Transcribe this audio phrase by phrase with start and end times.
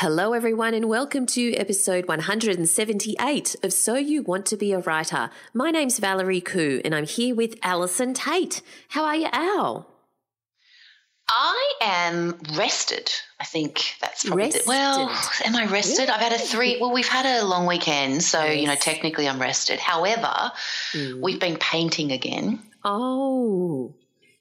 [0.00, 5.28] Hello, everyone, and welcome to episode 178 of So You Want to Be a Writer.
[5.52, 8.62] My name's Valerie Khoo, and I'm here with Allison Tait.
[8.88, 9.86] How are you, Al?
[11.28, 13.12] I am rested.
[13.40, 14.62] I think that's probably Rested.
[14.64, 15.10] The, well.
[15.44, 16.08] Am I rested?
[16.08, 16.78] I've had a three.
[16.80, 19.78] Well, we've had a long weekend, so you know technically I'm rested.
[19.80, 20.50] However,
[20.94, 21.20] Mm.
[21.20, 23.94] we've been painting again, Oh,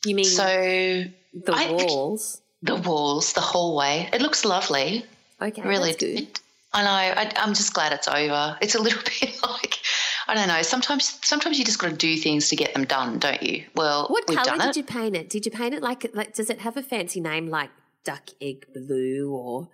[0.05, 2.41] you mean so the I- walls?
[2.61, 5.05] the walls, the hallway, it looks lovely.
[5.41, 6.19] Okay, really, good.
[6.19, 6.39] it-
[6.71, 6.91] I know.
[7.21, 8.55] I, I'm just glad it's over.
[8.61, 9.79] It's a little bit like
[10.27, 10.61] I don't know.
[10.61, 13.63] Sometimes, sometimes you just got to do things to get them done, don't you?
[13.75, 14.77] Well, What color did it.
[14.77, 15.29] you paint it?
[15.31, 16.35] Did you paint it like like?
[16.35, 17.71] Does it have a fancy name like
[18.05, 19.69] duck egg blue or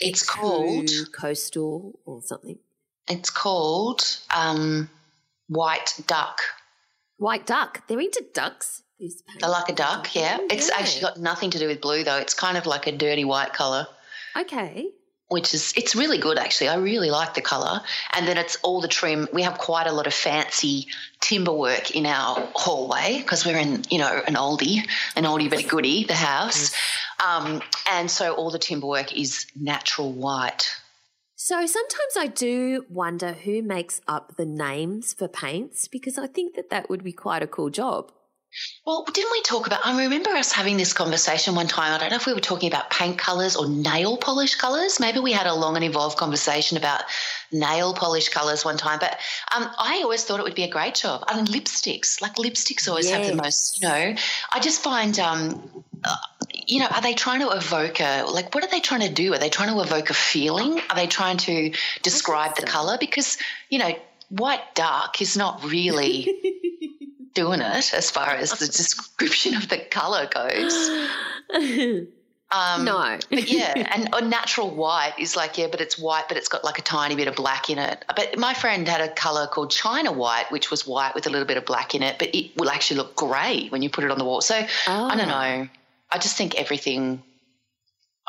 [0.00, 0.90] It's called.
[1.16, 2.58] Coastal or something?
[3.08, 4.02] It's called
[4.34, 4.90] um,
[5.48, 6.40] white duck.
[7.18, 7.86] White duck.
[7.86, 8.82] They're into ducks.
[8.98, 10.38] These I like a duck, yeah.
[10.40, 12.18] Oh, It's actually got nothing to do with blue though.
[12.18, 13.86] It's kind of like a dirty white colour,
[14.36, 14.88] Okay.
[15.32, 16.68] Which is it's really good actually.
[16.68, 17.80] I really like the colour.
[18.12, 19.28] And then it's all the trim.
[19.32, 20.88] We have quite a lot of fancy
[21.20, 25.64] timber work in our hallway because we're in, you know, an oldie, an oldie but
[25.64, 26.74] a goodie, the house.
[27.26, 30.68] Um, and so all the timber work is natural white.
[31.34, 36.54] So sometimes I do wonder who makes up the names for paints because I think
[36.56, 38.12] that that would be quite a cool job.
[38.84, 39.80] Well, didn't we talk about?
[39.84, 41.94] I remember us having this conversation one time.
[41.94, 45.00] I don't know if we were talking about paint colours or nail polish colours.
[45.00, 47.04] Maybe we had a long and involved conversation about
[47.50, 48.98] nail polish colours one time.
[48.98, 49.18] But
[49.54, 51.24] um, I always thought it would be a great job.
[51.26, 53.80] I mean, lipsticks, like lipsticks, always have the most.
[53.80, 54.14] You know,
[54.52, 55.18] I just find.
[55.18, 56.16] Um, uh,
[56.66, 58.54] you know, are they trying to evoke a like?
[58.54, 59.32] What are they trying to do?
[59.32, 60.80] Are they trying to evoke a feeling?
[60.90, 62.98] Are they trying to describe the color?
[62.98, 63.38] Because
[63.70, 63.94] you know,
[64.28, 66.28] white dark is not really
[67.34, 70.90] doing it as far as the description of the color goes.
[72.54, 73.18] Um, no.
[73.30, 76.64] but yeah, and a natural white is like yeah, but it's white, but it's got
[76.64, 78.04] like a tiny bit of black in it.
[78.14, 81.46] But my friend had a color called China white, which was white with a little
[81.46, 84.10] bit of black in it, but it will actually look grey when you put it
[84.10, 84.42] on the wall.
[84.42, 85.38] So I don't Oh.
[85.38, 85.68] know.
[86.10, 87.22] I just think everything.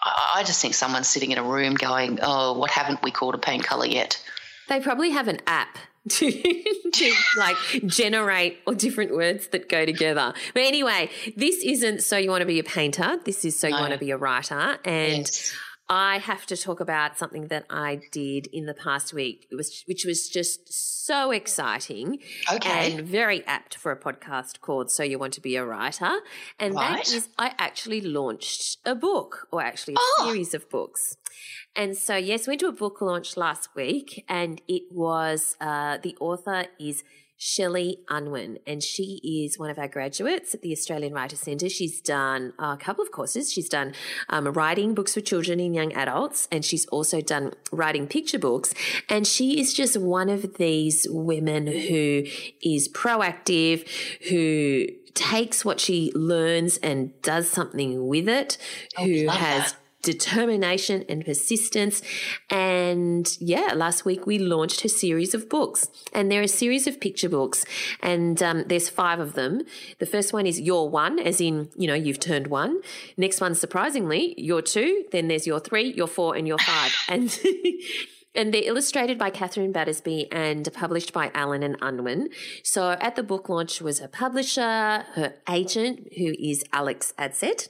[0.01, 3.35] I I just think someone's sitting in a room going, "Oh, what haven't we called
[3.35, 4.23] a paint color yet?"
[4.69, 5.77] They probably have an app
[6.09, 7.55] to, to like
[7.85, 10.33] generate all different words that go together.
[10.53, 13.19] But anyway, this isn't so you want to be a painter.
[13.23, 13.81] This is so you No.
[13.81, 14.77] want to be a writer.
[14.85, 15.53] And Yes.
[15.89, 19.83] I have to talk about something that I did in the past week, it was,
[19.85, 20.71] which was just
[21.05, 22.19] so exciting
[22.51, 22.93] Okay.
[22.93, 26.19] and very apt for a podcast called So You Want to Be a Writer.
[26.57, 26.97] And Right.
[27.05, 30.25] that is, I actually launched a book, or actually a Oh.
[30.27, 31.17] series of books.
[31.75, 35.97] And so, yes, we went to a book launch last week, and it was uh,
[36.01, 37.03] the author is
[37.45, 41.67] Shelley Unwin, and she is one of our graduates at the Australian Writer Centre.
[41.67, 43.51] She's done a couple of courses.
[43.51, 43.93] She's done
[44.29, 48.73] um, writing books for children and young adults, and she's also done writing picture books.
[49.09, 52.23] And she is just one of these women who
[52.61, 53.85] is proactive,
[54.29, 58.57] who takes what she learns and does something with it,
[58.97, 59.79] who has that.
[60.03, 62.03] Determination and persistence.
[62.49, 66.99] And yeah, last week we launched her series of books, and they're a series of
[66.99, 67.65] picture books,
[68.01, 69.63] and um, there's five of them.
[69.97, 72.81] The first one is Your One, as in, you know, you've turned one.
[73.17, 75.05] Next one, surprisingly, Your Two.
[75.11, 76.93] Then there's Your Three, Your Four, and Your Five.
[77.09, 77.39] and
[78.35, 82.29] And they're illustrated by Katherine Battersby and published by Allen and Unwin.
[82.63, 87.69] So at the book launch was her publisher, her agent, who is Alex Adsett.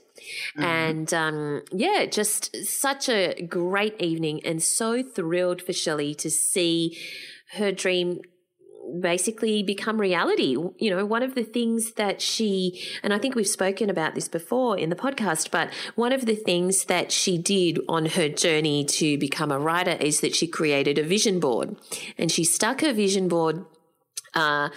[0.56, 6.96] And um, yeah, just such a great evening and so thrilled for Shelley to see
[7.52, 8.20] her dream
[9.00, 10.56] basically become reality.
[10.78, 14.28] You know, one of the things that she, and I think we've spoken about this
[14.28, 18.84] before in the podcast, but one of the things that she did on her journey
[18.84, 21.76] to become a writer is that she created a vision board
[22.18, 23.64] and she stuck her vision board
[24.34, 24.68] uh,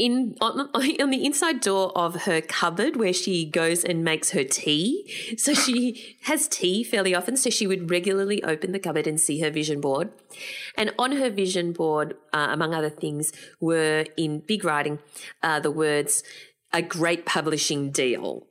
[0.00, 4.42] in on, on the inside door of her cupboard where she goes and makes her
[4.42, 5.36] tea.
[5.36, 7.36] So she has tea fairly often.
[7.36, 10.10] So she would regularly open the cupboard and see her vision board.
[10.76, 14.98] And on her vision board, uh, among other things, were in big writing
[15.42, 16.22] uh, the words
[16.72, 18.46] "a great publishing deal."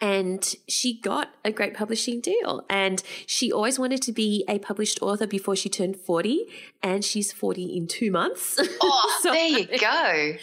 [0.00, 2.64] And she got a great publishing deal.
[2.68, 6.46] And she always wanted to be a published author before she turned 40,
[6.82, 8.60] and she's 40 in two months.
[8.86, 10.36] Oh, so, there you go.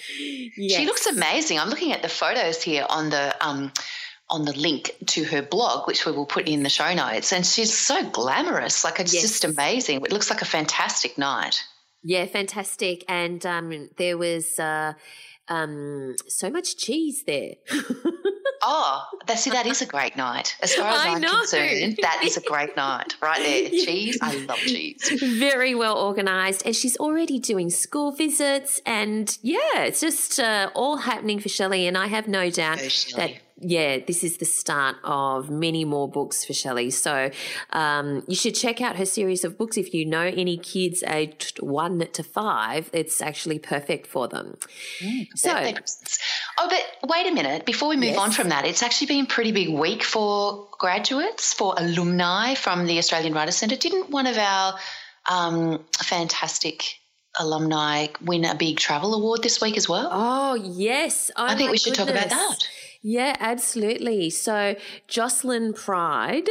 [0.57, 0.80] Yes.
[0.80, 1.59] She looks amazing.
[1.59, 3.71] I'm looking at the photos here on the um,
[4.30, 7.33] on the link to her blog, which we will put in the show notes.
[7.33, 8.83] And she's so glamorous.
[8.83, 9.24] Like it's yes.
[9.24, 9.97] just amazing.
[9.97, 11.63] It looks like a fantastic night.
[12.04, 13.04] Yeah, fantastic.
[13.07, 14.94] And um, there was uh,
[15.47, 17.56] um, so much cheese there.
[18.63, 20.56] Oh, that, see, that is a great night.
[20.62, 23.69] As far as I am concerned, that is a great night right there.
[23.86, 25.12] Cheese, I love cheese.
[25.22, 26.66] Very well organised.
[26.66, 28.81] And she's already doing school visits.
[28.86, 31.88] And yeah, it's just uh, all happening for Shelley.
[31.88, 32.80] And I have no doubt
[33.16, 36.90] that yeah, this is the start of many more books for Shelley.
[36.90, 37.30] So
[37.72, 39.78] um, you should check out her series of books.
[39.78, 44.58] If you know any kids aged one to five, it's actually perfect for them.
[45.00, 45.52] Mm, so,
[46.60, 47.66] oh, but wait a minute.
[47.66, 48.18] Before we move yes.
[48.18, 52.88] on from that, it's actually been a pretty big week for graduates, for alumni from
[52.88, 53.75] the Australian Writers Centre.
[53.75, 54.75] Didn't one of our
[55.30, 56.84] um, fantastic
[57.40, 60.10] alumni win a big travel award this week as well?
[60.12, 61.31] Oh, yes.
[61.36, 62.16] Oh, I think we should goodness.
[62.16, 62.68] talk about that.
[63.03, 64.30] Yeah, absolutely.
[64.30, 64.75] So
[65.07, 66.48] Jocelyn Pride,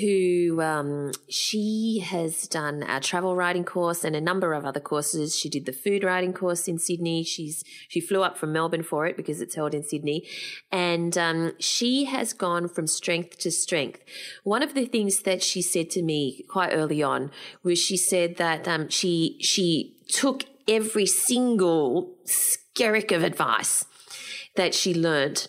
[0.00, 5.36] who um, she has done a travel writing course and a number of other courses.
[5.36, 7.24] She did the food writing course in Sydney.
[7.24, 10.28] She's she flew up from Melbourne for it because it's held in Sydney,
[10.70, 14.00] and um, she has gone from strength to strength.
[14.44, 17.32] One of the things that she said to me quite early on
[17.64, 23.84] was she said that um, she she took every single skerrick of advice
[24.54, 25.48] that she learned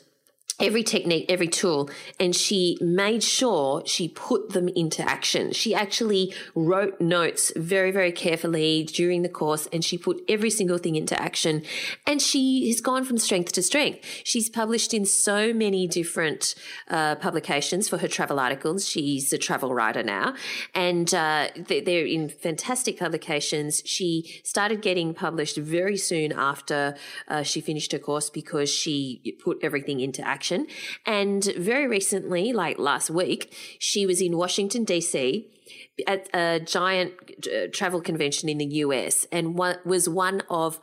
[0.61, 5.51] every technique, every tool, and she made sure she put them into action.
[5.51, 10.77] She actually wrote notes very, very carefully during the course and she put every single
[10.77, 11.63] thing into action.
[12.05, 14.05] And she has gone from strength to strength.
[14.23, 16.55] She's published in so many different
[16.89, 18.87] uh, publications for her travel articles.
[18.87, 20.35] She's a travel writer now,
[20.75, 23.81] and uh, they're in fantastic publications.
[23.85, 26.95] She started getting published very soon after
[27.27, 30.50] uh, she finished her course because she put everything into action
[31.06, 35.48] And very recently, like last week, she was in Washington, D.C.
[36.07, 37.13] at a giant
[37.48, 40.80] uh, travel convention in the US and was one of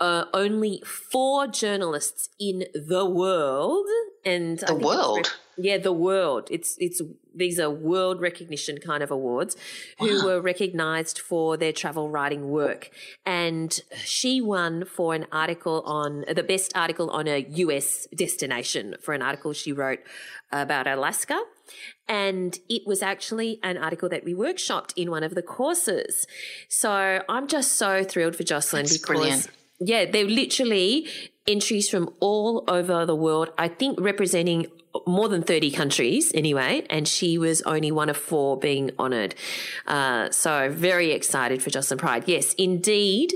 [0.00, 3.86] uh, only four journalists in the world.
[4.24, 5.38] And the world?
[5.56, 6.48] yeah the world.
[6.50, 7.00] It's it's
[7.34, 9.56] these are world recognition kind of awards
[9.98, 10.06] wow.
[10.06, 12.90] who were recognized for their travel writing work
[13.24, 19.14] and she won for an article on the best article on a US destination for
[19.14, 20.00] an article she wrote
[20.52, 21.40] about Alaska
[22.08, 26.26] and it was actually an article that we workshopped in one of the courses.
[26.68, 29.50] So I'm just so thrilled for Jocelyn That's because brilliant.
[29.78, 31.08] yeah, they're literally
[31.46, 33.50] entries from all over the world.
[33.58, 34.66] I think representing
[35.06, 39.34] more than 30 countries anyway, and she was only one of four being honoured.
[39.86, 42.24] Uh, so very excited for Jocelyn Pride.
[42.26, 43.34] Yes, indeed,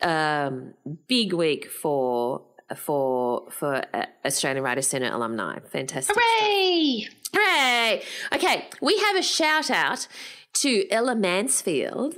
[0.00, 0.74] um,
[1.06, 2.42] big week for
[2.76, 5.58] for for uh, Australian Writers Centre alumni.
[5.70, 6.14] Fantastic!
[6.18, 7.06] Hooray!
[7.22, 7.42] Stuff.
[7.42, 8.02] Hooray!
[8.34, 10.06] Okay, we have a shout out
[10.54, 12.14] to Ella Mansfield.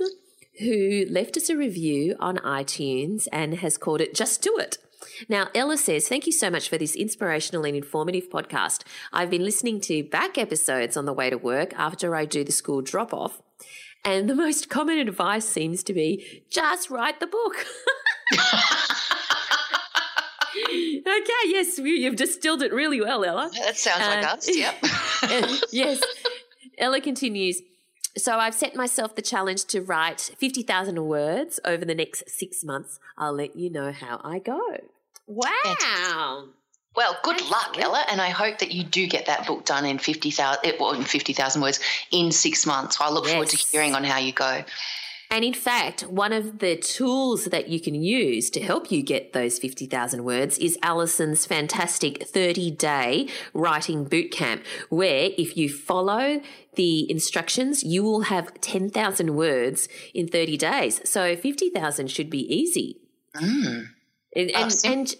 [0.59, 4.77] Who left us a review on iTunes and has called it Just Do It.
[5.29, 8.83] Now, Ella says, Thank you so much for this inspirational and informative podcast.
[9.11, 12.51] I've been listening to back episodes on the way to work after I do the
[12.51, 13.41] school drop off.
[14.03, 17.55] And the most common advice seems to be just write the book.
[20.67, 23.51] okay, yes, you've distilled it really well, Ella.
[23.59, 24.75] That sounds uh, like us, yep.
[25.71, 26.01] yes.
[26.77, 27.61] Ella continues.
[28.17, 32.99] So I've set myself the challenge to write 50,000 words over the next six months.
[33.17, 34.59] I'll let you know how I go.
[35.27, 36.49] Wow.
[36.93, 39.97] Well, good luck, Ella, and I hope that you do get that book done in
[39.97, 41.79] fifty thousand, well, in fifty thousand words
[42.11, 42.99] in six months.
[42.99, 43.33] I look yes.
[43.33, 44.63] forward to hearing on how you go.
[45.31, 49.31] And in fact, one of the tools that you can use to help you get
[49.31, 56.41] those 50,000 words is Allison's fantastic 30 day writing bootcamp, where if you follow
[56.75, 61.09] the instructions, you will have 10,000 words in 30 days.
[61.09, 62.97] So 50,000 should be easy.
[63.33, 63.87] Mm.
[64.35, 65.15] Oh, and, and, and,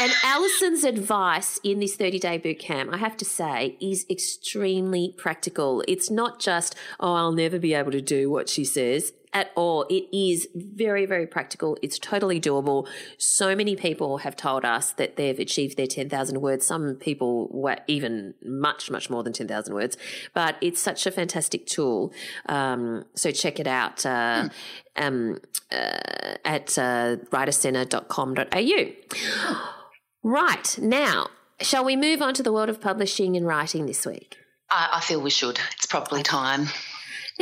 [0.00, 5.14] and Allison's advice in this 30 day boot camp, I have to say, is extremely
[5.16, 5.82] practical.
[5.88, 9.12] It's not just, oh, I'll never be able to do what she says.
[9.32, 9.86] At all.
[9.88, 11.78] It is very, very practical.
[11.82, 12.86] It's totally doable.
[13.18, 16.66] So many people have told us that they've achieved their 10,000 words.
[16.66, 19.96] Some people were even much, much more than 10,000 words.
[20.34, 22.12] But it's such a fantastic tool.
[22.46, 24.48] Um, so check it out uh,
[24.96, 25.38] um,
[25.70, 29.58] uh, at uh, writercenter.com.au.
[30.24, 30.78] Right.
[30.80, 34.36] Now, shall we move on to the world of publishing and writing this week?
[34.70, 35.58] I, I feel we should.
[35.76, 36.68] It's probably time.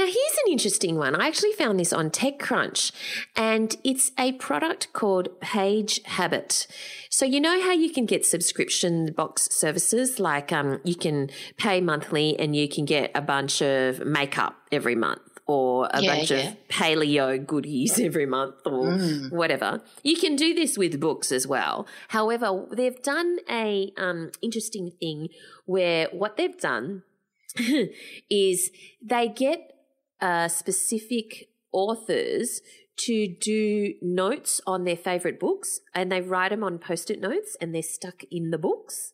[0.00, 1.14] Now, here's an interesting one.
[1.14, 2.90] I actually found this on TechCrunch,
[3.37, 6.66] and it's a product called Page Habit.
[7.11, 10.19] So, you know how you can get subscription box services?
[10.19, 11.28] Like um, you can
[11.59, 16.14] pay monthly and you can get a bunch of makeup every month or a Yeah,
[16.16, 16.49] bunch yeah.
[16.52, 19.33] of paleo goodies every month or Mm.
[19.33, 19.83] whatever.
[20.02, 21.87] You can do this with books as well.
[22.09, 25.28] However, they've done a um, interesting thing
[25.66, 27.02] where what they've done
[28.30, 28.71] is
[29.02, 29.76] they get
[30.20, 32.60] uh, specific authors
[32.96, 37.74] to do notes on their favorite books and they write them on post-it notes and
[37.74, 39.12] they're stuck in the books.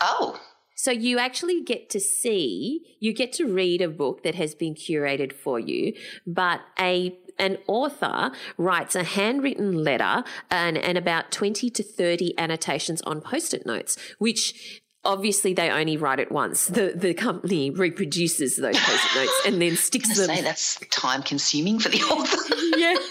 [0.00, 0.40] Oh,
[0.74, 4.74] So you actually get to see, you get to read a book that has been
[4.74, 5.94] curated for you,
[6.26, 13.00] but a an author writes a handwritten letter and, and about 20 to 30 annotations
[13.02, 16.66] on post-it notes, which obviously they only write it once.
[16.66, 20.36] The the company reproduces those post-it notes and then sticks I them.
[20.36, 22.54] say that's time consuming for the author.
[22.76, 23.08] yes.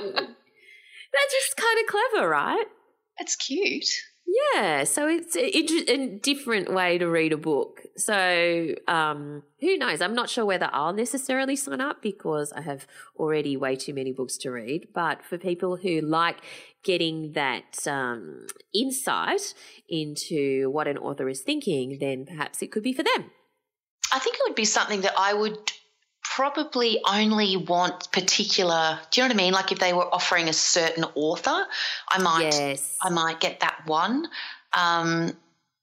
[0.00, 2.64] That's just kind of clever, right?
[3.18, 3.86] That's cute.
[4.54, 7.82] Yeah, so it's a, a different way to read a book.
[7.98, 10.00] So um, who knows?
[10.00, 12.86] I'm not sure whether I'll necessarily sign up because I have
[13.16, 14.88] already way too many books to read.
[14.94, 16.38] But for people who like
[16.84, 19.52] getting that um, insight
[19.88, 23.30] into what an author is thinking, then perhaps it could be for them.
[24.12, 25.72] I think it would be something that I would
[26.22, 29.52] probably only want particular do you know what I mean?
[29.52, 31.66] Like if they were offering a certain author,
[32.10, 32.96] I might Yes.
[33.02, 34.28] I might get that one.
[34.72, 35.32] Um,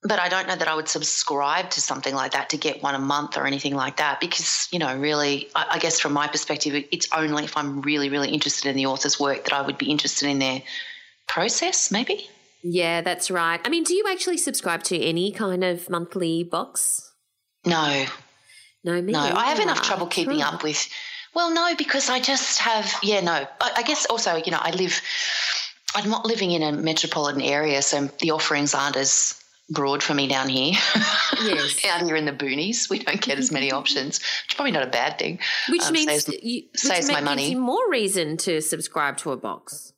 [0.08, 2.94] but I don't know that I would subscribe to something like that to get one
[2.94, 6.28] a month or anything like that because, you know, really, I, I guess from my
[6.28, 9.80] perspective, it's only if I'm really, really interested in the author's work that I would
[9.80, 10.62] be interested in their
[11.28, 12.30] process, maybe.
[12.62, 13.60] Yeah, that's right.
[13.66, 17.12] I mean, do you actually subscribe to any kind of monthly box?
[17.66, 18.06] No,
[18.84, 19.20] No, me no.
[19.20, 20.54] I have enough trouble keeping Right.
[20.54, 20.88] up with,
[21.34, 23.48] well, no, because I just have, yeah, no.
[23.60, 25.02] I, I guess also, you know, I live,
[25.96, 30.27] I'm not living in a metropolitan area, so the offerings aren't as broad for me
[30.27, 30.74] down here.
[31.43, 31.81] Yes.
[31.84, 34.84] down here in the boonies, we don't get as many options, which is probably not
[34.84, 35.39] a bad thing.
[35.69, 37.43] Which Um, means saves- you, which saves my money.
[37.43, 39.91] gives you more reason to subscribe to a box.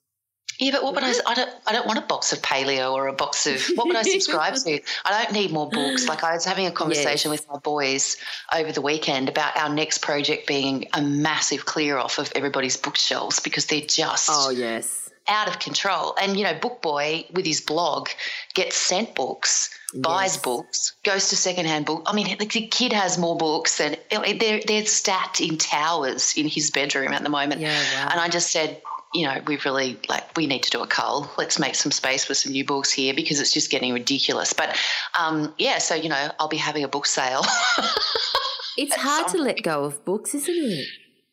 [0.59, 3.05] Yeah, but what would I, I don't I don't want a box of paleo or
[3.09, 4.79] a box of what would I subscribe to?
[5.05, 6.07] I don't need more books.
[6.07, 7.41] Like I was having a conversation Yes.
[7.41, 8.17] with my boys
[8.51, 13.39] over the weekend about our next project being a massive clear off of everybody's bookshelves
[13.39, 16.15] because they're just Oh yes, out of control.
[16.21, 18.09] And you know, Book Boy with his blog
[18.53, 20.43] gets sent books, buys Yes.
[20.43, 22.03] books, goes to secondhand book.
[22.05, 26.71] I mean, the kid has more books than they're they're stacked in towers in his
[26.71, 27.61] bedroom at the moment.
[27.61, 28.09] Yeah, wow.
[28.11, 28.81] And I just said.
[29.13, 31.31] You know, we really like we need to do a cull.
[31.37, 34.51] Let's make some space for some new books here because it's just getting ridiculous.
[34.51, 34.77] But
[35.17, 37.41] um, yeah, so you know, I'll be having a book sale.
[38.77, 40.87] it's hard to let go of books, isn't it?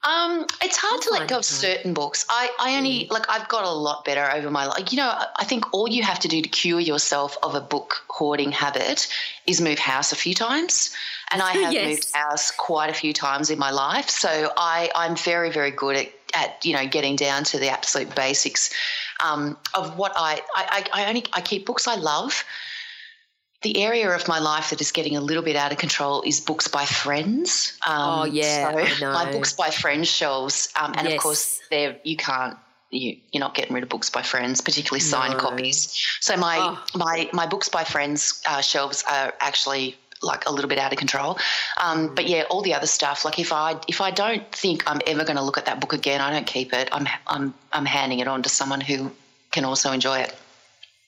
[0.04, 2.26] Um, it's hard to let go of certain books.
[2.28, 4.92] I, I only like I've got a lot better over my life.
[4.92, 8.02] You know, I- think all you have to do to cure yourself of a book
[8.08, 9.08] hoarding habit
[9.46, 10.90] is move house a few times.
[11.30, 11.88] And I have Yes.
[11.88, 14.08] moved house quite a few times in my life.
[14.10, 18.14] So I, I'm very, very good at, at you know, getting down to the absolute
[18.14, 18.70] basics
[19.24, 22.44] um, of what I, I I only I keep books I love.
[23.64, 26.38] The area of my life that is getting a little bit out of control is
[26.38, 27.76] books by friends.
[27.86, 32.16] Um, Oh, yeah, so my books by friends shelves, um, and of course, they're you
[32.16, 32.58] can't
[32.90, 35.40] you, you're not getting rid of books by friends, particularly signed No.
[35.40, 35.78] copies.
[36.20, 36.84] So my Oh.
[36.94, 40.98] my my books by friends uh, shelves are actually like a little bit out of
[40.98, 41.38] control.
[41.80, 43.24] Um, but yeah, all the other stuff.
[43.24, 45.92] Like if I if I don't think I'm ever going to look at that book
[45.94, 46.88] again, I don't keep it.
[46.92, 49.10] I'm I'm I'm handing it on to someone who
[49.50, 50.34] can also enjoy it.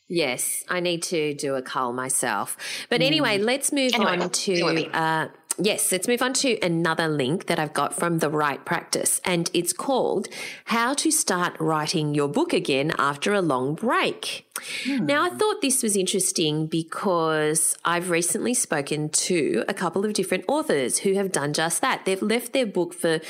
[0.08, 2.56] Yes, I need to do a cull myself.
[2.88, 4.90] But anyway, let's move Anyway, on to.
[4.92, 9.20] Uh, yes, let's move on to another link that I've got from The Write Practice,
[9.24, 10.28] and it's called
[10.66, 14.46] How to Start Writing Your Book Again After a Long Break.
[14.86, 20.44] Now, I thought this was interesting because I've recently spoken to a couple of different
[20.48, 22.04] authors who have done just that.
[22.04, 23.20] They've left their book for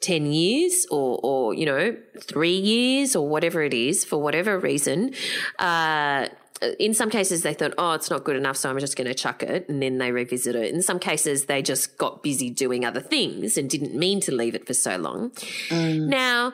[0.00, 5.14] 10 years or, or you know, three years or whatever it is for whatever reason.
[5.58, 6.28] Uh,
[6.78, 9.14] in some cases they thought, oh, it's not good enough, so I'm just going to
[9.14, 10.72] chuck it, and then they revisit it.
[10.72, 14.54] In some cases, they just got busy doing other things and didn't mean to leave
[14.54, 15.30] it for so long.
[15.68, 16.08] Mm.
[16.08, 16.52] Now.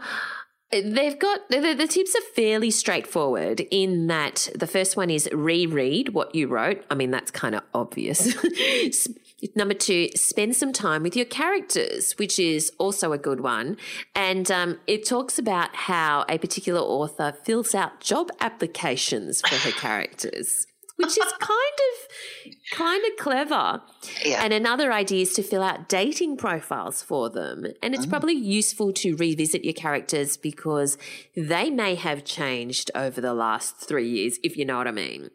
[0.73, 6.11] They've got the, the, tips are fairly straightforward in that the first one is reread
[6.11, 6.85] what you wrote.
[6.88, 8.37] I mean, that's kind of obvious.
[9.55, 13.77] Number two, spend some time with your characters, which is also a good one.
[14.15, 19.71] And um, it talks about how a particular author fills out job applications for her
[19.79, 20.67] characters
[21.00, 23.83] which is kind of kind of clever.
[24.25, 24.45] Yeah.
[24.45, 27.66] And another idea is to fill out dating profiles for them.
[27.83, 28.11] And it's oh.
[28.11, 30.99] probably useful to revisit your characters because
[31.37, 35.30] they may have changed over the last three years, if you know what I mean.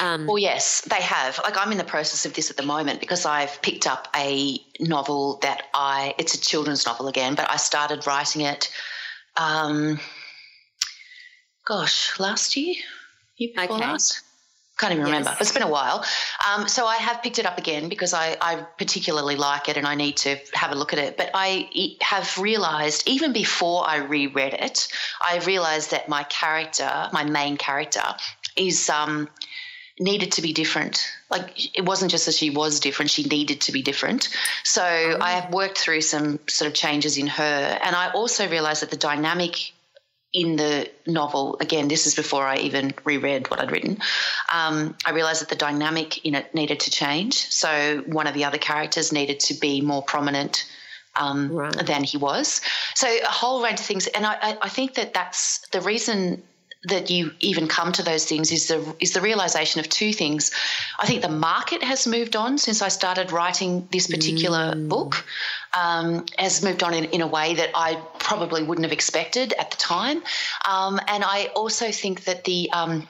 [0.00, 1.40] Um, well, yes, they have.
[1.42, 4.58] Like I'm in the process of this at the moment because I've picked up a
[4.80, 8.70] novel that I, it's a children's novel again, but I started writing it,
[9.36, 9.98] um,
[11.64, 12.74] gosh, last year?
[13.36, 13.86] Year before okay.
[13.86, 14.22] last?
[14.78, 15.30] Can't even remember.
[15.30, 15.40] Yes.
[15.40, 16.04] It's been a while.
[16.48, 19.86] Um, so I have picked it up again because I, I, particularly like it and
[19.86, 21.16] I need to have a look at it.
[21.16, 24.88] But I have realized, even before I reread it,
[25.26, 28.04] I realized that my character, my main character,
[28.56, 29.28] is um,
[29.98, 31.06] needed to be different.
[31.30, 34.28] Like it wasn't just that she was different, she needed to be different.
[34.64, 35.18] So oh.
[35.20, 37.78] I have worked through some sort of changes in her.
[37.82, 39.72] And I also realized that the dynamic
[40.32, 43.98] in the novel, again, this is before I even reread what I'd written,
[44.52, 47.34] um, I realized that the dynamic in it needed to change.
[47.34, 50.70] So one of the other characters needed to be more prominent
[51.16, 51.86] um, right.
[51.86, 52.60] than he was.
[52.94, 54.06] So a whole range of things.
[54.08, 56.42] And I, I think that that's the reason
[56.84, 60.52] that you even come to those things is the is the realization of two things.
[60.98, 64.88] I think the market has moved on since I started writing this particular mm.
[64.88, 65.24] book.
[65.76, 69.70] Um, has moved on in, in a way that I probably wouldn't have expected at
[69.70, 70.22] the time.
[70.68, 73.08] Um, and I also think that the um,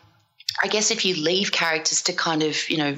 [0.63, 2.97] I guess if you leave characters to kind of, you know,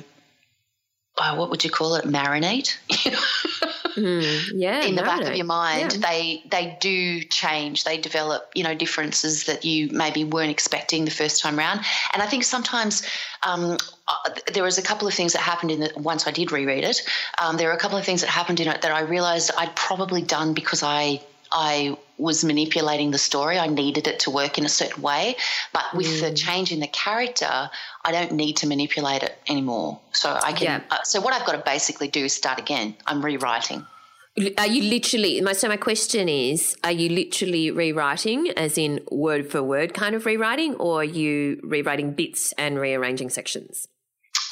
[1.19, 2.77] oh, what would you call it, marinate?
[4.01, 6.09] mm, yeah, in the back of your mind, yeah.
[6.09, 7.85] they they do change.
[7.85, 11.81] They develop, you know, differences that you maybe weren't expecting the first time around.
[12.13, 13.07] And I think sometimes
[13.43, 13.77] um,
[14.09, 16.85] uh, there was a couple of things that happened in it once I did reread
[16.85, 17.03] it.
[17.41, 19.75] Um, there were a couple of things that happened in it that I realized I'd
[19.77, 21.21] probably done because I
[21.53, 23.59] I was manipulating the story.
[23.59, 25.37] I needed it to work in a certain way.
[25.73, 26.21] But with mm.
[26.21, 27.71] the change in the character,
[28.05, 30.01] I don't need to manipulate it anymore.
[30.13, 30.67] So I can.
[30.81, 30.81] Yeah.
[30.91, 32.95] Uh, so what I've got to basically do is start again.
[33.07, 33.87] I'm rewriting.
[34.59, 35.41] Are you literally?
[35.41, 40.15] My so my question is: Are you literally rewriting, as in word for word kind
[40.15, 43.89] of rewriting, or are you rewriting bits and rearranging sections?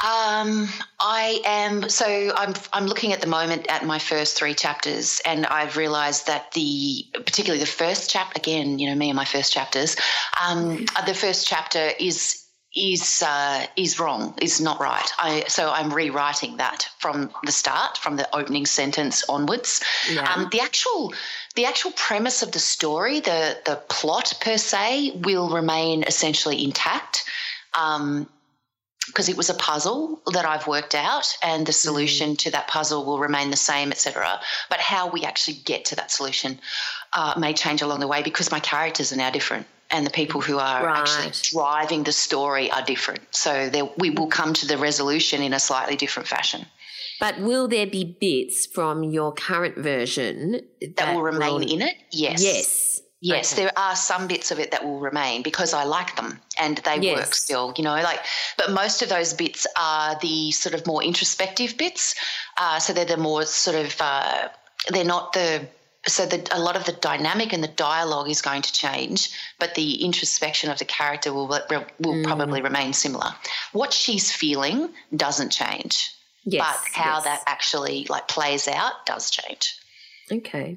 [0.05, 0.69] Um,
[1.01, 5.45] I am so I'm I'm looking at the moment at my first three chapters, and
[5.47, 9.53] I've realised that the particularly the first chapter again, you know, me and my first
[9.53, 9.97] chapters,
[10.41, 12.45] um, the first chapter is
[12.77, 15.11] is uh, is wrong, is not right.
[15.19, 19.83] I, so I'm rewriting that from the start, from the opening sentence onwards.
[20.09, 20.33] Yeah.
[20.33, 21.13] Um, the actual
[21.57, 27.25] the actual premise of the story, the the plot per se, will remain essentially intact.
[27.77, 28.29] Um,
[29.09, 33.05] because it was a puzzle that I've worked out and the solution to that puzzle
[33.05, 34.41] will remain the same, etc.
[34.71, 36.61] But how we actually get to that solution
[37.13, 40.41] uh, may change along the way because my characters are now different and the people
[40.41, 40.99] who are right.
[41.01, 43.21] actually driving the story are different.
[43.31, 46.67] So there, we will come to the resolution in a slightly different fashion.
[47.21, 51.73] But will there be bits from your current version that, that will remain will...
[51.73, 51.97] in it?
[52.11, 52.43] Yes.
[52.43, 52.98] Yes.
[53.21, 53.63] Yes, okay.
[53.63, 57.01] there are some bits of it that will remain because I like them and they
[57.01, 57.17] yes.
[57.17, 58.21] work still, you know, like,
[58.57, 62.15] but most of those bits are the sort of more introspective bits.
[62.61, 64.49] Uh, so they're the more sort of, uh,
[64.91, 65.67] they're not the,
[66.07, 69.75] so the, a lot of the dynamic and the dialogue is going to change, but
[69.75, 72.25] the introspection of the character will, will mm.
[72.25, 73.35] probably remain similar.
[73.73, 76.13] What she's feeling doesn't change.
[76.45, 77.25] Yes, but how yes.
[77.25, 79.78] that actually like plays out does change.
[80.31, 80.77] Okay,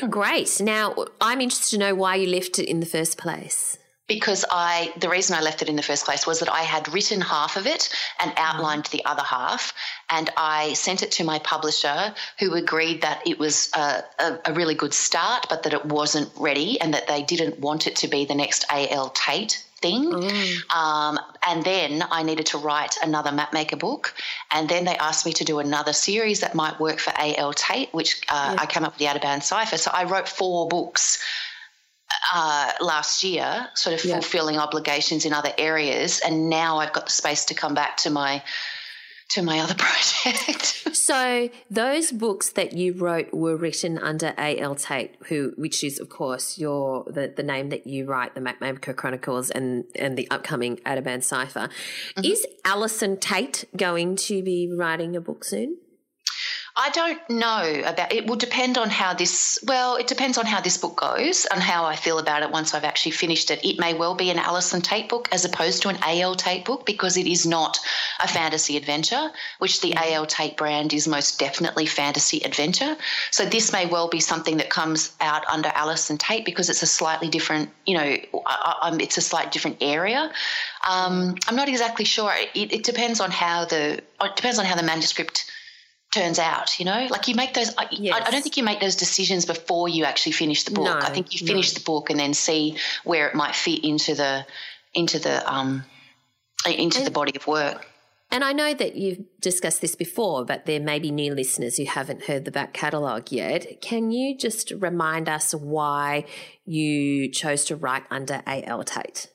[0.00, 0.08] hmm.
[0.08, 0.60] great.
[0.60, 3.78] Now, I'm interested to know why you left it in the first place.
[4.08, 6.92] Because I, the reason I left it in the first place was that I had
[6.92, 7.88] written half of it
[8.20, 8.38] and hmm.
[8.38, 9.72] outlined the other half,
[10.10, 14.52] and I sent it to my publisher, who agreed that it was a, a, a
[14.52, 18.08] really good start, but that it wasn't ready, and that they didn't want it to
[18.08, 19.10] be the next A.L.
[19.10, 20.10] Tait thing.
[20.10, 20.74] Mm.
[20.74, 24.14] Um, and then I needed to write another mapmaker book.
[24.50, 27.52] And then they asked me to do another series that might work for A.L.
[27.52, 28.62] Tait, which uh, yeah.
[28.62, 29.76] I came up with the Ateban Cipher.
[29.76, 31.22] So I wrote four books.
[32.34, 34.14] Uh, last year, sort of yeah.
[34.14, 38.10] fulfilling obligations in other areas, and now I've got the space to come back to
[38.10, 38.42] my
[39.32, 40.96] to my other project.
[40.96, 44.74] so those books that you wrote were written under A.L.
[44.74, 48.94] Tait, who, which is of course your the, the name that you write, the Mapmaker
[48.94, 51.68] Chronicles and and the upcoming Ateban Cipher.
[52.16, 52.24] Mm-hmm.
[52.24, 55.78] Is Allison Tait going to be writing a book soon?
[56.74, 58.26] I don't know about it.
[58.26, 59.58] Will depend on how this.
[59.66, 62.72] Well, it depends on how this book goes and how I feel about it once
[62.72, 63.62] I've actually finished it.
[63.62, 66.34] It may well be an Allison Tait book as opposed to an A.L.
[66.34, 67.78] Tait book because it is not
[68.22, 70.24] a fantasy adventure, which the A.L.
[70.24, 72.96] Tait brand is most definitely fantasy adventure.
[73.30, 76.86] So this may well be something that comes out under Allison Tait because it's a
[76.86, 77.68] slightly different.
[77.84, 80.32] You know, I, it's a slightly different area.
[80.88, 82.32] Um, I'm not exactly sure.
[82.54, 84.00] It, it depends on how the.
[84.22, 85.50] It depends on how the manuscript
[86.12, 88.14] turns out you know like you make those yes.
[88.14, 90.98] I, I, don't think you make those decisions before you actually finish the book no,
[90.98, 91.78] i think you finish no.
[91.78, 94.46] the book and then see where it might fit into the
[94.94, 95.84] into the um
[96.66, 97.86] into and, the body of work
[98.32, 101.84] and I know that you've discussed this before, but there may be new listeners who
[101.84, 103.82] haven't heard the back catalogue yet.
[103.82, 106.24] Can you just remind us why
[106.64, 108.84] you chose to write under A.L.
[108.84, 109.28] Tait?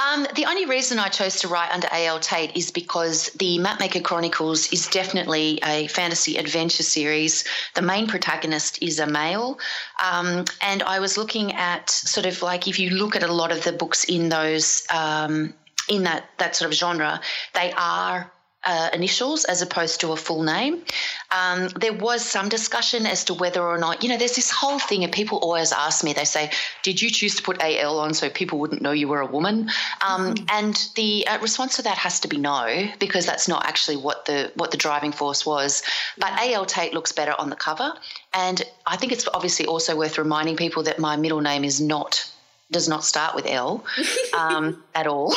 [0.00, 2.20] Um, the only reason I chose to write under A.L.
[2.20, 7.44] Tait is because the Mapmaker Chronicles is definitely a fantasy adventure series.
[7.74, 9.58] The main protagonist is a male.
[10.02, 13.52] Um, and I was looking at sort of like if you look at a lot
[13.52, 15.52] of the books in those, um,
[15.88, 17.20] in that, that sort of genre,
[17.52, 18.32] they are
[18.64, 20.82] uh, initials as opposed to a full name.
[21.30, 24.78] Um, there was some discussion as to whether or not, you know, there's this whole
[24.78, 26.50] thing, and people always ask me, they say,
[26.82, 29.70] Did you choose to put AL on so people wouldn't know you were a woman?
[30.06, 30.44] Um, mm-hmm.
[30.50, 34.26] And the uh, response to that has to be no, because that's not actually what
[34.26, 35.82] the what the driving force was.
[36.18, 37.92] But AL Tait looks better on the cover.
[38.34, 42.30] And I think it's obviously also worth reminding people that my middle name is not
[42.70, 43.84] does not start with L
[44.38, 45.34] um, at all.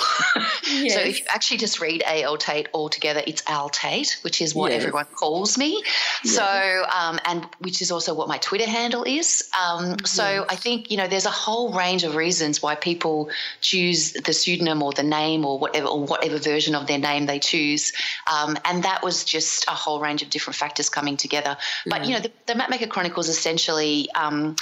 [0.65, 0.93] yes.
[0.93, 2.38] So if you actually just read A.L.
[2.38, 4.82] Tait altogether, it's Al Tait, which is what yes.
[4.82, 5.84] everyone calls me.
[6.24, 6.36] Yes.
[6.36, 9.50] So, um, and which is also what my Twitter handle is.
[9.60, 14.13] Um, so I think, you know, there's a whole range of reasons why people choose
[14.13, 17.91] the pseudonym or the name or whatever, or whatever version of their name they choose.
[18.32, 21.58] Um, and that was just a whole range of different factors coming together.
[21.88, 24.56] But, you know, the, the Mapmaker Chronicles essentially um,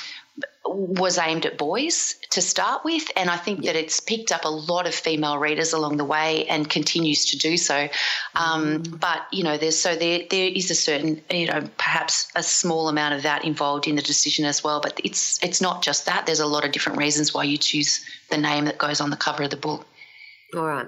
[0.76, 4.50] was aimed at boys to start with, and I think that it's picked up a
[4.50, 7.88] lot of female readers along the way and continues to do so.
[8.36, 9.00] Um, mm.
[9.00, 12.90] But you know, there's so there there is a certain you know perhaps a small
[12.90, 14.82] amount of that involved in the decision as well.
[14.82, 16.26] But it's it's not just that.
[16.26, 19.18] There's a lot of different reasons why you choose the name that goes on the
[19.18, 19.86] cover of the book.
[20.54, 20.88] All right.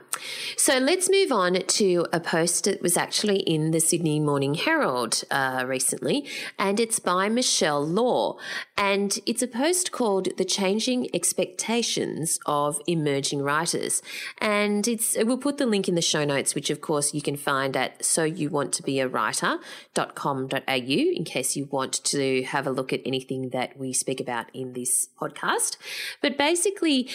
[0.57, 5.23] So let's move on to a post that was actually in the Sydney Morning Herald
[5.31, 6.27] uh, recently,
[6.59, 8.35] and it's by Michelle Law.
[8.77, 14.01] And it's a post called The Changing Expectations of Emerging Writers.
[14.39, 17.37] And it's we'll put the link in the show notes, which of course you can
[17.37, 23.93] find at soyouwantobeawriter.com.au in case you want to have a look at anything that we
[23.93, 25.77] speak about in this podcast.
[26.19, 27.07] But basically,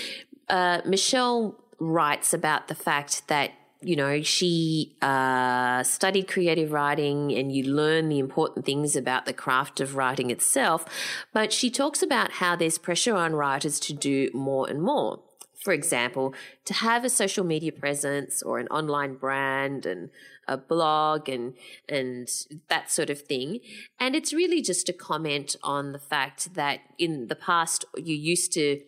[0.48, 7.52] uh, Michelle writes about the fact that you know she uh, studied creative writing and
[7.52, 10.84] you learn the important things about the craft of writing itself
[11.32, 15.20] but she talks about how there's pressure on writers to do more and more.
[15.62, 16.34] For example
[16.66, 20.10] to have a social media presence or an online brand and
[20.46, 21.54] a blog and
[21.88, 22.28] and
[22.68, 23.60] that sort of thing.
[23.98, 28.52] And it's really just a comment on the fact that in the past you used
[28.54, 28.80] to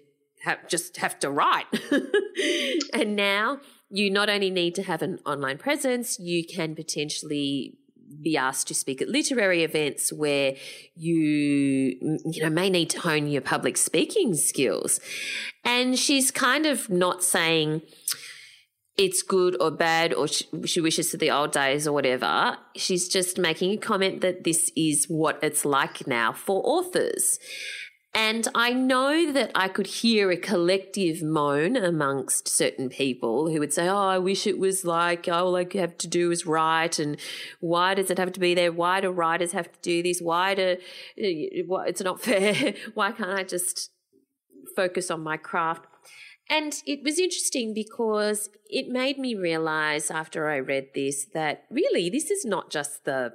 [0.43, 1.67] have, just have to write.
[2.93, 7.77] and now you not only need to have an online presence, you can potentially
[8.23, 10.55] be asked to speak at literary events where
[10.97, 15.01] you you know may need to hone your public speaking skills.
[15.65, 17.83] And she's kind of not saying
[18.97, 22.59] it's good or bad or she wishes to the old days or whatever.
[22.77, 27.39] She's just making a comment that this is what it's like now for authors
[28.13, 33.73] and I know that I could hear a collective moan amongst certain people who would
[33.73, 36.99] say, Oh, I wish it was like oh, all I have to do is write.
[36.99, 37.19] And
[37.61, 38.73] why does it have to be there?
[38.73, 40.21] Why do writers have to do this?
[40.21, 40.77] Why do,
[41.17, 42.75] eh, it's not fair.
[42.95, 43.93] why can't I just
[44.75, 45.87] focus on my craft?
[46.49, 52.11] And it was interesting because it made me realize after I read this that really
[52.11, 53.35] this is not just the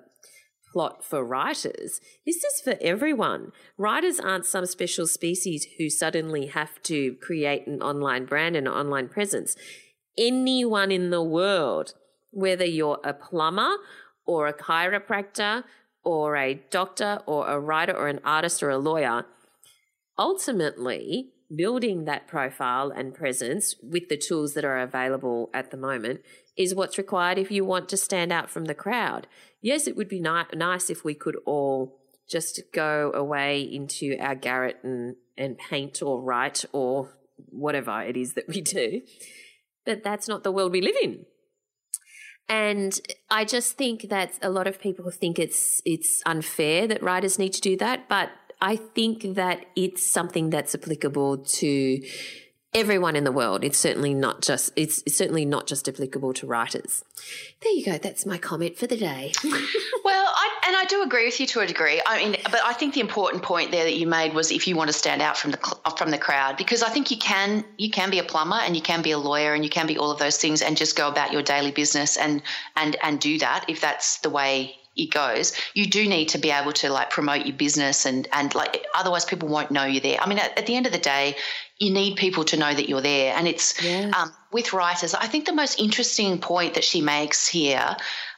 [0.76, 2.02] plot for writers.
[2.26, 3.54] This is for everyone.
[3.78, 8.74] Writers aren't some special species who suddenly have to create an online brand and an
[8.74, 9.56] online presence.
[10.18, 11.94] Anyone in the world,
[12.32, 13.78] whether you're a plumber
[14.26, 15.64] or a chiropractor
[16.04, 19.26] or a doctor or a writer or an artist or a lawyer,
[20.20, 26.22] ultimately, building that profile and presence with the tools that are available at the moment
[26.58, 29.28] is what's required if you want to stand out from the crowd.
[29.62, 34.36] Yes, it would be ni- nice if we could all just go away into our
[34.36, 37.10] garret and, and paint or write or
[37.50, 39.02] whatever it is that we do.
[39.86, 41.26] But that's not the world we live in.
[42.48, 47.40] And I just think that a lot of people think it's it's unfair that writers
[47.40, 48.30] need to do that, but
[48.62, 52.02] I think that it's something that's applicable to
[52.76, 53.64] everyone in the world.
[53.64, 57.04] It's certainly not just it's certainly not just applicable to writers.
[57.64, 57.98] There you go.
[57.98, 59.32] That's my comment for the day.
[59.44, 62.02] well, I, and I do agree with you to a degree.
[62.06, 64.76] I mean, but I think the important point there that you made was if you
[64.76, 67.90] want to stand out from the from the crowd, because I think you can you
[67.90, 70.12] can be a plumber and you can be a lawyer and you can be all
[70.12, 72.42] of those things and just go about your daily business and
[72.76, 76.52] and and do that if that's the way it goes, you do need to be
[76.52, 80.20] able to like promote your business and and like otherwise people won't know you're there.
[80.22, 81.36] I mean, at, at the end of the day,
[81.80, 84.12] you need people to know that you're there, and it's yeah.
[84.18, 85.14] um, with writers.
[85.14, 87.98] I think the most interesting point that she makes here.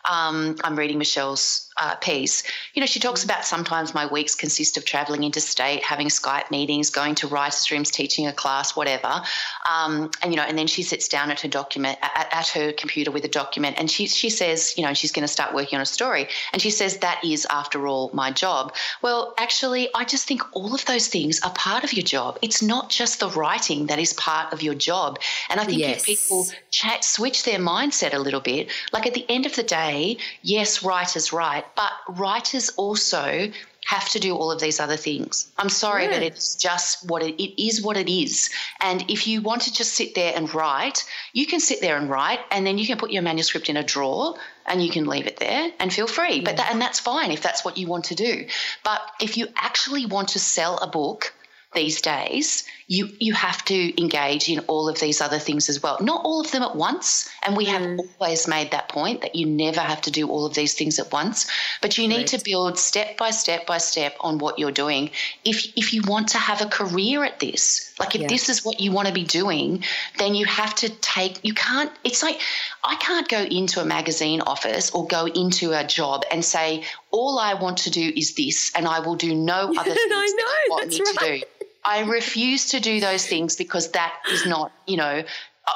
[0.10, 4.78] Um, I'm reading Michelle's uh, piece, you know, she talks about sometimes my weeks consist
[4.78, 9.22] of traveling interstate, having Skype meetings, going to writers' rooms, teaching a class, whatever.
[9.70, 12.72] Um, and you know, and then she sits down at her document at, at her
[12.72, 15.78] computer with a document, and she she says, you know, she's going to start working
[15.78, 18.74] on a story, and she says that is, after all, my job.
[19.02, 22.40] Well, actually, I just think all of those things are part of your job.
[22.42, 26.00] It's not just the writing that is part of your job, and I think yes.
[26.00, 29.64] if people chat, switch their mindset a little bit, like at the end of the
[29.64, 33.52] day, yes, writers write but writers also
[33.88, 35.50] have to do all of these other things.
[35.58, 36.12] I'm sorry, yeah.
[36.12, 38.50] but it's just what it, it is what it is.
[38.82, 42.10] And if you want to just sit there and write, you can sit there and
[42.10, 45.26] write and then you can put your manuscript in a drawer and you can leave
[45.26, 46.36] it there and feel free.
[46.36, 46.42] Yeah.
[46.44, 48.48] But that, and that's fine if that's what you want to do.
[48.84, 51.34] But if you actually want to sell a book
[51.74, 55.98] these days, you you have to engage in all of these other things as well.
[56.00, 57.70] Not all of them at once, and we mm.
[57.70, 60.98] have always made that point that you never have to do all of these things
[60.98, 61.48] at once,
[61.82, 62.28] but you need right.
[62.28, 65.10] to build step by step by step on what you're doing.
[65.44, 68.28] If if you want to have a career at this, like if yeah.
[68.28, 69.84] this is what you want to be doing,
[70.18, 72.40] then you have to take you can't it's like
[72.86, 77.38] I can't go into a magazine office or go into a job and say all
[77.38, 80.46] I want to do is this and I will do no other things I know,
[80.46, 81.40] that you want me right.
[81.40, 81.67] to do.
[81.88, 85.24] I refuse to do those things because that is not, you know,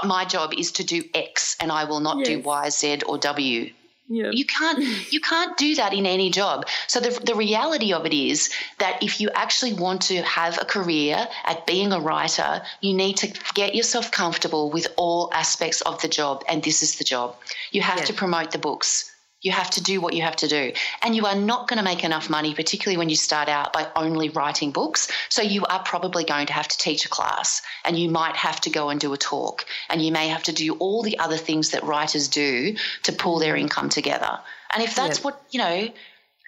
[0.04, 2.28] my job is to do X and I will not yes.
[2.28, 3.72] do Y, Z, or W.
[4.10, 4.34] Yep.
[4.34, 6.68] You can't you can't do that in any job.
[6.88, 10.66] So the the reality of it is that if you actually want to have a
[10.66, 16.02] career at being a writer, you need to get yourself comfortable with all aspects of
[16.02, 17.38] the job and this is the job.
[17.72, 19.11] You have to promote the books.
[19.42, 20.72] You have to do what you have to do.
[21.02, 23.88] And you are not going to make enough money, particularly when you start out by
[23.96, 25.12] only writing books.
[25.30, 28.62] So you are probably going to have to teach a class and you might have
[28.62, 31.38] to go and do a talk and you may have to do all the other
[31.38, 33.64] things that writers do to pull their mm-hmm.
[33.64, 34.40] income together.
[34.74, 35.90] And if that's what, you know,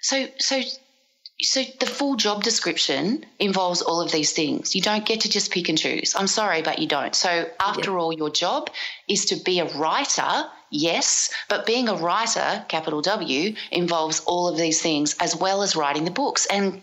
[0.00, 0.60] so, so,
[1.40, 4.74] so the full job description involves all of these things.
[4.74, 6.14] You don't get to just pick and choose.
[6.16, 7.14] I'm sorry, but you don't.
[7.14, 8.70] So after all, your job
[9.08, 10.44] is to be a writer
[10.76, 15.76] Yes, but being a writer, capital W, involves all of these things as well as
[15.76, 16.46] writing the books.
[16.46, 16.82] And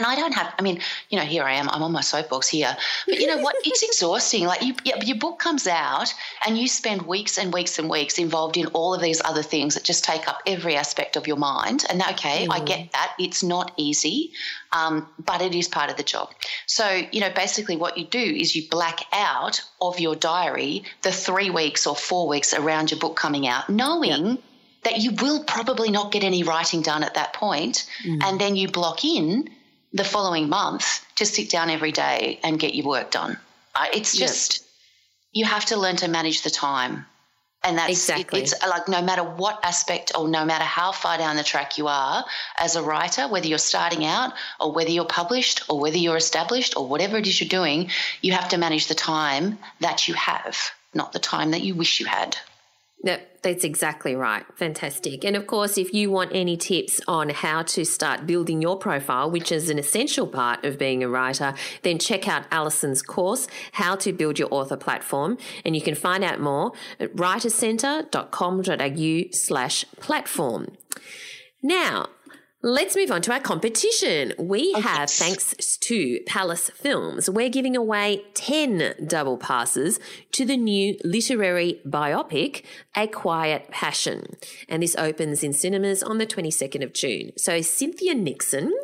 [0.00, 2.48] and I don't have, I mean, you know, here I am, I'm on my soapbox
[2.48, 2.74] here.
[3.06, 3.54] But you know what?
[3.70, 4.46] It's exhausting.
[4.46, 6.14] Like, you, your book comes out
[6.46, 9.74] and you spend weeks and weeks and weeks involved in all of these other things
[9.74, 11.84] that just take up every aspect of your mind.
[11.90, 12.48] And okay, mm.
[12.50, 13.14] I get that.
[13.18, 14.32] It's not easy,
[14.72, 16.32] um, but it is part of the job.
[16.66, 21.12] So, you know, basically what you do is you black out of your diary the
[21.12, 24.26] three weeks or four weeks around your book coming out, knowing.
[24.26, 24.42] Yep
[24.82, 28.18] that you will probably not get any writing done at that point, mm.
[28.24, 29.46] and then you block in
[29.92, 33.38] the following month to sit down every day and get your work done.
[33.74, 34.64] Uh, it's just,
[35.32, 37.06] you have to learn to manage the time.
[37.62, 38.40] And that's exactly.
[38.40, 41.76] It, it's like no matter what aspect or no matter how far down the track
[41.76, 42.24] you are
[42.58, 46.76] as a writer, whether you're starting out or whether you're published or whether you're established
[46.76, 47.90] or whatever it is you're doing,
[48.22, 50.56] you have to manage the time that you have,
[50.94, 52.36] not the time that you wish you had.
[53.02, 54.44] Yep, that's exactly right.
[54.56, 55.24] Fantastic.
[55.24, 59.30] And of course, if you want any tips on how to start building your profile,
[59.30, 63.96] which is an essential part of being a writer, then check out Allison's course, How
[63.96, 65.38] to Build Your Author Platform.
[65.64, 70.66] And you can find out more at writercentre.com.au slash platform.
[71.62, 72.08] Now,
[72.62, 74.34] Let's move on to our competition.
[74.38, 75.18] We Oh, have, yes.
[75.18, 79.98] thanks to Palace Films, we're giving away 10 double passes
[80.32, 82.62] to the new literary biopic,
[82.94, 84.36] A Quiet Passion.
[84.68, 87.32] And this opens in cinemas on the 22nd of June.
[87.38, 88.74] So Cynthia Nixon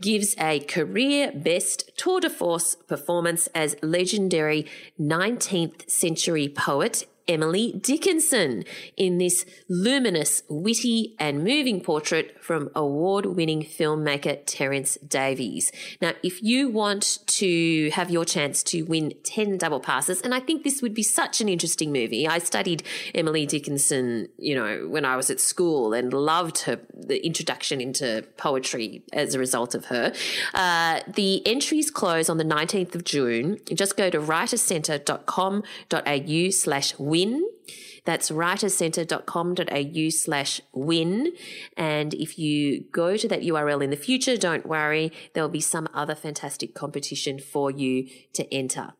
[0.00, 4.66] gives a career best tour de force performance as legendary
[5.00, 8.64] 19th century poet Emily Dickinson
[8.96, 15.70] in this luminous, witty, and moving portrait from award winning filmmaker Terence Davies.
[16.02, 20.40] Now, if you want to have your chance to win 10 double passes, and I
[20.40, 22.26] think this would be such an interesting movie.
[22.26, 22.82] I studied
[23.14, 28.24] Emily Dickinson, you know, when I was at school and loved her, the introduction into
[28.38, 30.12] poetry as a result of her.
[30.52, 33.60] Uh, the entries close on the 19th of June.
[33.72, 37.19] Just go to writerscentre.com.au slash win.
[38.04, 41.32] That's writerscentre.com.au slash win.
[41.76, 45.88] And if you go to that URL in the future, don't worry, there'll be some
[45.92, 48.94] other fantastic competition for you to enter.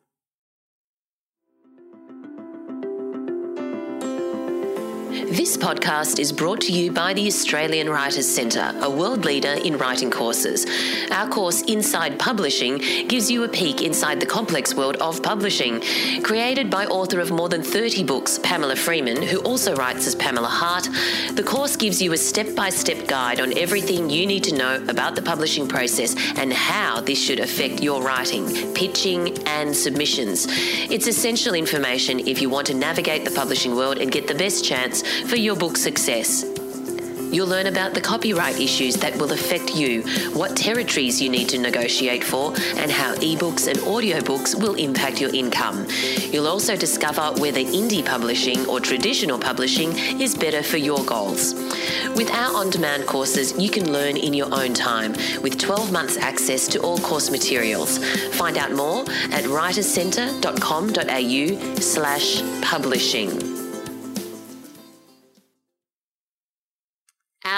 [5.11, 9.77] This podcast is brought to you by the Australian Writers Centre, a world leader in
[9.77, 10.65] writing courses.
[11.11, 15.83] Our course, Inside Publishing, gives you a peek inside the complex world of publishing.
[16.23, 20.47] Created by author of more than 30 books, Pamela Freeman, who also writes as Pamela
[20.47, 20.89] Hart,
[21.35, 24.77] the course gives you a step by step guide on everything you need to know
[24.89, 30.47] about the publishing process and how this should affect your writing, pitching, and submissions.
[30.89, 34.65] It's essential information if you want to navigate the publishing world and get the best
[34.65, 36.45] chance for your book success.
[37.31, 41.59] You'll learn about the copyright issues that will affect you, what territories you need to
[41.59, 45.87] negotiate for, and how ebooks and audiobooks will impact your income.
[46.33, 51.55] You'll also discover whether indie publishing or traditional publishing is better for your goals.
[52.17, 56.17] With our on demand courses, you can learn in your own time with 12 months
[56.17, 57.99] access to all course materials.
[58.35, 63.70] Find out more at writerscentre.com.au slash publishing.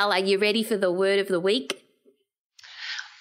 [0.03, 1.81] Al, are you ready for the word of the week?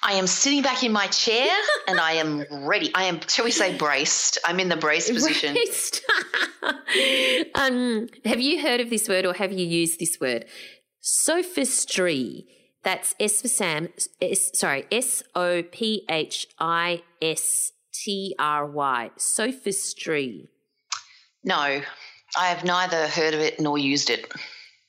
[0.02, 1.48] I am sitting back in my chair
[1.88, 2.90] and I am ready.
[2.96, 4.40] I am, shall we say, braced.
[4.48, 5.54] I'm in the brace position.
[5.54, 6.02] Braced.
[7.54, 10.46] um, have you heard of this word or have you used this word?
[11.02, 12.46] Sophistry.
[12.84, 13.90] That's S for Sam.
[14.20, 19.12] S, sorry, S O P H I S T R Y.
[19.18, 20.50] Sophistry.
[21.44, 21.84] No, I
[22.48, 24.32] have neither heard of it nor used it.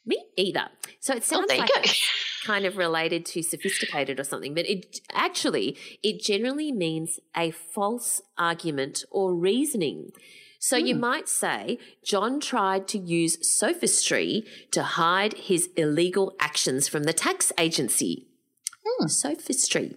[0.05, 0.69] Me either.
[1.01, 1.97] So it oh, sounds there you like
[2.45, 8.21] kind of related to sophisticated or something, but it actually it generally means a false
[8.37, 10.11] argument or reasoning.
[10.59, 11.01] So you hmm.
[11.01, 17.53] might say John tried to use sophistry to hide his illegal actions from the tax
[17.59, 18.29] agency.
[18.85, 19.07] Hmm.
[19.09, 19.97] Sophistry.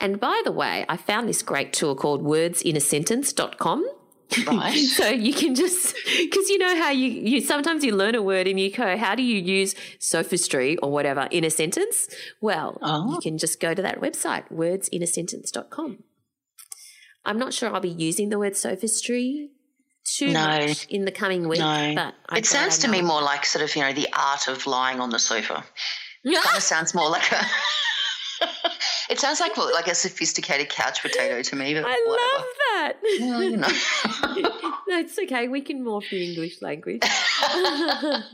[0.00, 3.86] And by the way, I found this great tool called wordsinasentence.com.
[4.46, 4.74] Right.
[4.98, 8.46] So you can just because you know how you you sometimes you learn a word
[8.46, 12.08] and you go, how do you use sophistry or whatever in a sentence?
[12.40, 13.12] Well, Oh.
[13.12, 16.04] you can just go to that website, wordsinasentence.com.
[17.24, 19.50] I'm not sure I'll be using the word sophistry
[20.04, 20.44] too No.
[20.66, 21.92] much in the coming week, No.
[21.94, 24.66] but I'm it sounds to me more like sort of, you know, the art of
[24.66, 25.64] lying on the sofa.
[26.24, 26.40] Yeah.
[26.42, 27.44] Kind of sounds more like a.
[29.12, 31.74] it sounds like like a sophisticated couch potato to me.
[31.74, 32.36] But I whatever.
[32.38, 32.92] love that.
[33.20, 33.68] Well, you know.
[34.88, 35.48] no, it's okay.
[35.48, 37.02] We can morph the English language.
[37.02, 38.24] Let's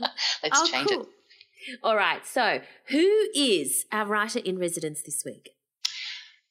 [0.53, 1.01] oh, change cool.
[1.01, 1.79] it.
[1.83, 2.25] All right.
[2.25, 5.49] So, who is our writer in residence this week?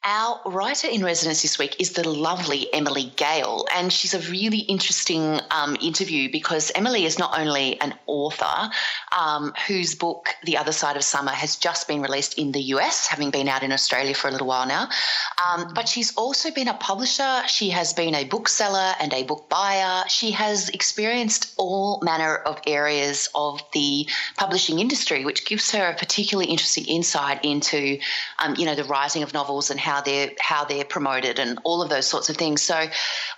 [0.05, 4.59] Our writer in residence this week is the lovely Emily Gale, and she's a really
[4.59, 8.71] interesting um, interview because Emily is not only an author
[9.19, 13.09] um, whose book, The Other Side of Summer, has just been released in the US,
[13.09, 14.89] having been out in Australia for a little while now,
[15.45, 17.43] um, but she's also been a publisher.
[17.49, 20.05] She has been a bookseller and a book buyer.
[20.09, 25.95] She has experienced all manner of areas of the publishing industry, which gives her a
[25.97, 27.99] particularly interesting insight into,
[28.39, 31.83] um, you know, the writing of novels and how they're how they're promoted and all
[31.83, 32.63] of those sorts of things.
[32.63, 32.89] So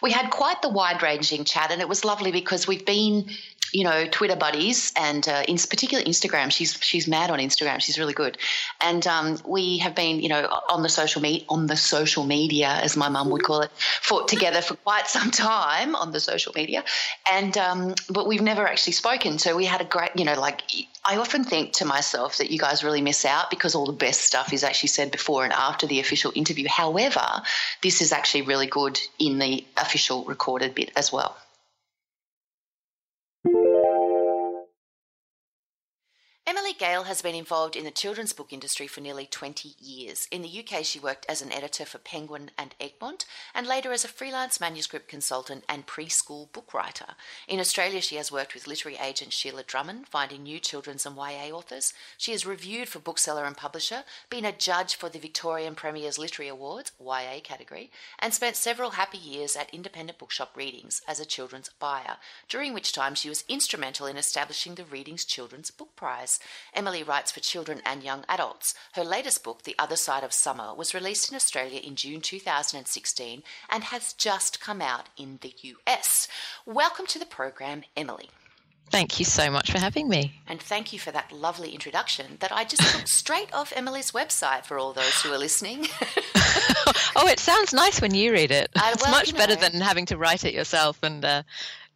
[0.02, 3.30] we had quite the wide ranging chat, and it was lovely because we've been.
[3.72, 6.50] You know, Twitter buddies, and uh, in particular Instagram.
[6.50, 7.80] She's she's mad on Instagram.
[7.80, 8.36] She's really good,
[8.80, 12.68] and um, we have been, you know, on the social meet on the social media,
[12.82, 16.52] as my mum would call it, fought together for quite some time on the social
[16.56, 16.82] media,
[17.30, 19.38] and um, but we've never actually spoken.
[19.38, 20.62] So we had a great, you know, like
[21.04, 24.20] I often think to myself that you guys really miss out because all the best
[24.20, 26.68] stuff is actually said before and after the official interview.
[26.68, 27.42] However,
[27.82, 31.36] this is actually really good in the official recorded bit as well.
[36.50, 40.26] Emily Gale has been involved in the children's book industry for nearly 20 years.
[40.32, 44.04] In the UK, she worked as an editor for Penguin and Egmont, and later as
[44.04, 47.14] a freelance manuscript consultant and preschool book writer.
[47.46, 51.54] In Australia, she has worked with literary agent Sheila Drummond, finding new children's and YA
[51.54, 51.92] authors.
[52.18, 56.48] She has reviewed for bookseller and publisher, been a judge for the Victorian Premier's Literary
[56.48, 61.70] Awards, YA category, and spent several happy years at independent bookshop Readings as a children's
[61.78, 62.16] buyer,
[62.48, 66.39] during which time she was instrumental in establishing the Readings Children's Book Prize.
[66.74, 68.74] Emily writes for children and young adults.
[68.92, 73.42] Her latest book, The Other Side of Summer, was released in Australia in June 2016
[73.68, 76.28] and has just come out in the US.
[76.66, 78.30] Welcome to the program, Emily.
[78.90, 80.40] Thank you so much for having me.
[80.48, 84.64] And thank you for that lovely introduction that I just took straight off Emily's website
[84.64, 85.86] for all those who are listening.
[87.14, 88.68] oh, it sounds nice when you read it.
[88.74, 91.44] Uh, it's much you know, better than having to write it yourself and uh,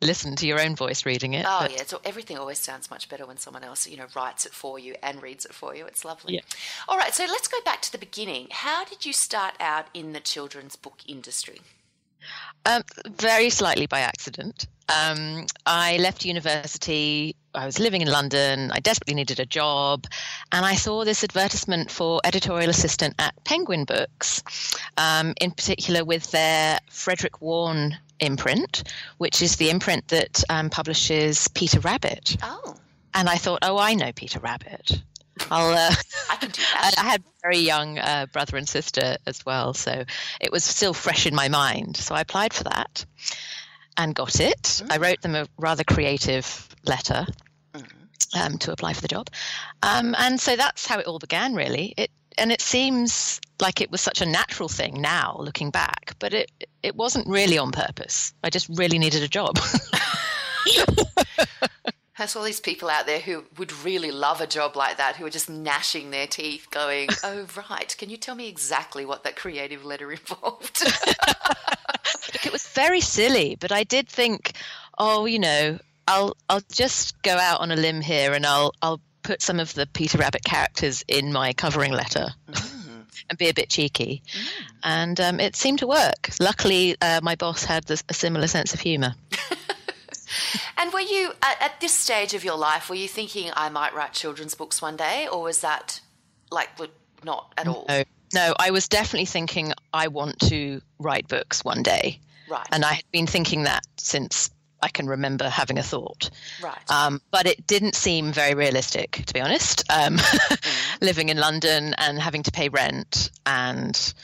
[0.04, 1.44] listen to your own voice reading it.
[1.46, 1.72] Oh but...
[1.72, 4.78] yeah, so everything always sounds much better when someone else, you know, writes it for
[4.78, 5.86] you and reads it for you.
[5.86, 6.34] It's lovely.
[6.34, 6.40] Yeah.
[6.88, 8.48] All right, so let's go back to the beginning.
[8.50, 11.60] How did you start out in the children's book industry?
[12.66, 14.66] Um, very slightly by accident.
[14.88, 17.36] Um, I left university.
[17.54, 18.70] I was living in London.
[18.70, 20.06] I desperately needed a job.
[20.52, 24.42] And I saw this advertisement for editorial assistant at Penguin Books,
[24.96, 28.84] um, in particular with their Frederick Warne imprint,
[29.18, 32.36] which is the imprint that um, publishes Peter Rabbit.
[32.42, 32.76] Oh.
[33.14, 35.02] And I thought, oh, I know Peter Rabbit.
[35.50, 35.72] I'll.
[35.72, 35.94] Uh,
[36.30, 36.94] I can do that.
[36.98, 40.04] I, had a very young uh, brother and sister as well, so
[40.40, 41.96] it was still fresh in my mind.
[41.96, 43.04] So I applied for that
[43.96, 44.62] and got it.
[44.62, 44.92] Mm.
[44.92, 47.26] I wrote them a rather creative letter
[47.72, 47.86] mm.
[48.40, 49.30] um, to apply for the job,
[49.82, 51.54] um, and so that's how it all began.
[51.54, 56.16] Really, it and it seems like it was such a natural thing now, looking back,
[56.18, 56.50] but it
[56.84, 58.34] it wasn't really on purpose.
[58.44, 59.58] I just really needed a job.
[62.18, 65.26] There's all these people out there who would really love a job like that, who
[65.26, 67.94] are just gnashing their teeth, going, "Oh, right.
[67.98, 70.82] Can you tell me exactly what that creative letter involved?"
[72.32, 74.52] Look, it was very silly, but I did think,
[74.98, 79.00] oh, you know, I'll I'll just go out on a limb here, and I'll I'll
[79.22, 82.28] put some of the Peter Rabbit characters in my covering letter.
[82.50, 82.73] Mm.
[83.28, 84.48] And be a bit cheeky, mm.
[84.82, 86.30] and um, it seemed to work.
[86.40, 89.14] Luckily, uh, my boss had a similar sense of humour.
[90.76, 92.88] And were you at, at, this stage of your life?
[92.88, 96.00] Were you thinking I might write children's books one day, or was that
[96.50, 96.68] like
[97.22, 97.86] not at all?
[97.88, 98.02] No,
[98.34, 98.54] no.
[98.58, 102.20] I was definitely thinking I want to write books one day.
[102.48, 102.66] Right.
[102.72, 104.50] And I had been thinking that since
[104.84, 106.28] I can remember having a thought.
[106.62, 106.90] Right.
[106.90, 109.82] Um, but it didn't seem very realistic, to be honest.
[109.90, 111.00] Um, mm.
[111.00, 114.14] Living in London and having to pay rent, and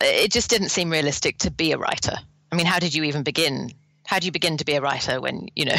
[0.00, 2.16] it just didn't seem realistic to be a writer.
[2.50, 3.72] I mean, how did you even begin
[4.06, 5.76] how do you begin to be a writer when you know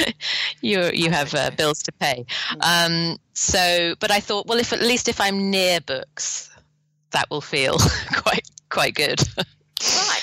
[0.62, 2.24] you you have uh, bills to pay?
[2.60, 6.50] Um, so, but I thought, well, if at least if I'm near books,
[7.10, 7.76] that will feel
[8.14, 9.20] quite quite good.
[9.38, 10.15] Right.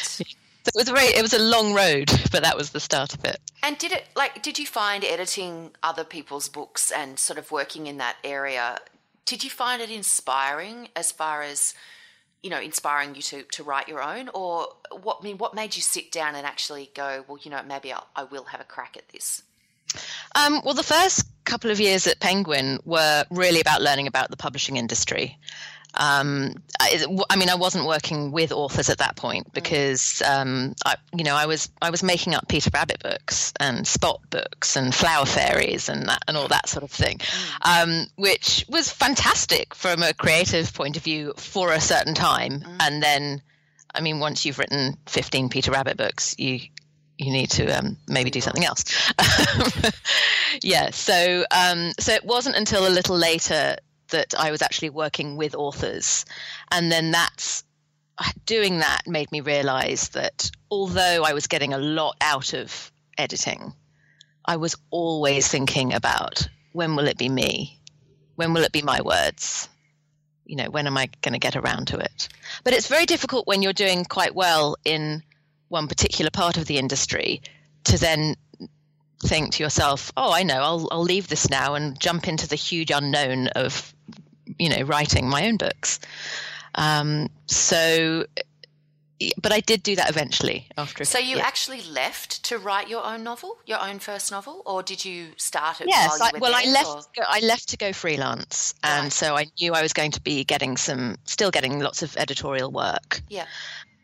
[0.64, 3.14] So it was a very, it was a long road, but that was the start
[3.14, 3.40] of it.
[3.62, 7.88] And did it like did you find editing other people's books and sort of working
[7.88, 8.80] in that area?
[9.26, 11.74] Did you find it inspiring as far as
[12.44, 14.30] you know, inspiring you to, to write your own?
[14.34, 14.68] Or
[15.02, 17.92] what I mean, what made you sit down and actually go, well, you know, maybe
[17.92, 19.44] I'll, I will have a crack at this?
[20.36, 24.38] Um, well, the first couple of years at Penguin were really about learning about the
[24.38, 25.38] publishing industry
[25.96, 29.54] um, I, I, mean, I wasn't working with authors at that point mm.
[29.54, 33.86] because, um, I, you know, I was I was making up Peter Rabbit books and
[33.86, 37.84] Spot books and Flower Fairies and that and all that sort of thing, mm.
[37.84, 42.62] um, which was fantastic from a creative point of view for a certain time.
[42.62, 42.78] Mm.
[42.80, 43.42] And then,
[43.94, 46.60] I mean, once you've written fifteen Peter Rabbit books, you
[47.18, 48.84] you need to um, maybe do something else.
[50.64, 50.90] yeah.
[50.90, 53.78] So um, so it wasn't until a little later
[54.14, 56.26] that I was actually working with authors.
[56.72, 57.64] And then that's
[58.18, 62.92] uh, doing that made me realize that although I was getting a lot out of
[63.18, 63.74] editing,
[64.46, 67.80] I was always thinking about when will it be me?
[68.36, 69.68] When will it be my words?
[70.46, 72.30] You know, when am I going to get around to it?
[72.64, 75.24] But it's very difficult when you're doing quite well in
[75.70, 77.42] one particular part of the industry
[77.86, 78.36] to then
[79.24, 80.62] think to yourself, "Oh, I know.
[80.62, 83.93] I'll I'll leave this now and jump into the huge unknown of,
[84.60, 86.00] you know, writing my own books."
[86.76, 88.26] Um, so,
[89.42, 91.06] but I did do that eventually after.
[91.06, 91.44] So you yeah.
[91.46, 95.82] actually left to write your own novel, your own first novel, or did you start
[95.82, 95.88] it?
[95.88, 97.18] Yes, I, well, there, I left.
[97.18, 97.26] Or?
[97.28, 99.14] I left to go freelance, and right.
[99.14, 102.72] so I knew I was going to be getting some, still getting lots of editorial
[102.72, 103.22] work.
[103.30, 103.46] Yeah.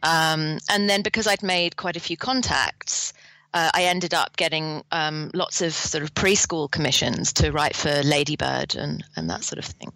[0.04, 3.14] Um, and then because I'd made quite a few contacts,
[3.54, 8.04] uh, I ended up getting um, lots of sort of preschool commissions to write for
[8.04, 9.92] Ladybird and, and that sort of thing.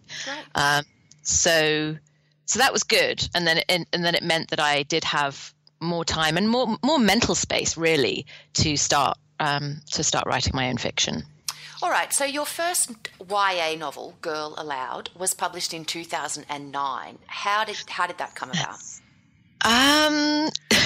[0.56, 0.84] Um,
[1.22, 1.97] so
[2.45, 5.04] so that was good, and then it, and, and then it meant that I did
[5.06, 10.54] have more time and more more mental space really to start um, to start writing
[10.56, 11.24] my own fiction.
[11.82, 12.14] All right.
[12.14, 12.91] So your first
[13.30, 17.18] YA novel, Girl Aloud, was published in 2009.
[17.28, 18.80] How did how did that come about?
[19.64, 20.49] Um,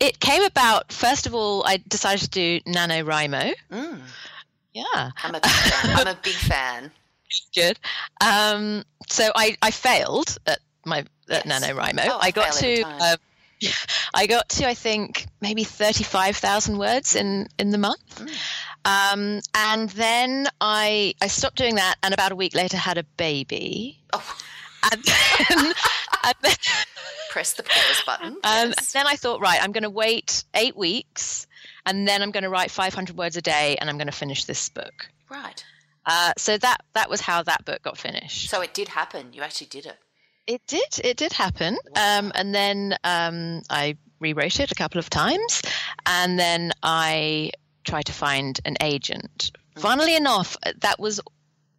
[0.00, 0.92] it came about.
[0.92, 3.54] First of all, I decided to do NaNoWriMo.
[3.70, 4.00] Mm.
[4.72, 5.96] Yeah, I'm a big fan.
[5.98, 6.90] I'm a big fan.
[7.54, 7.78] Good.
[8.20, 11.64] Um, so I, I failed at my at Yes.
[11.64, 12.06] NaNoWriMo.
[12.08, 13.16] Oh, I I got to um,
[14.14, 18.20] I got to I think maybe thirty five thousand words in in the month.
[18.20, 18.30] Mm.
[18.86, 23.04] Um, and then I I stopped doing that, and about a week later had a
[23.16, 23.98] baby.
[24.12, 24.36] Oh,
[24.92, 25.72] And then,
[26.42, 26.54] then,
[27.30, 28.28] press the pause button.
[28.44, 28.92] um, yes.
[28.92, 31.46] then I thought, right, I'm going to wait eight weeks,
[31.86, 34.44] and then I'm going to write 500 words a day, and I'm going to finish
[34.44, 35.08] this book.
[35.30, 35.64] right.
[36.06, 38.50] Uh, so that that was how that book got finished.
[38.50, 39.32] So it did happen.
[39.32, 39.96] You actually did it.
[40.46, 41.00] It did.
[41.02, 41.78] It did happen.
[41.96, 45.62] Um, and then um, I rewrote it a couple of times,
[46.04, 47.52] and then I
[47.84, 49.50] tried to find an agent.
[49.78, 51.22] Funnily enough, that was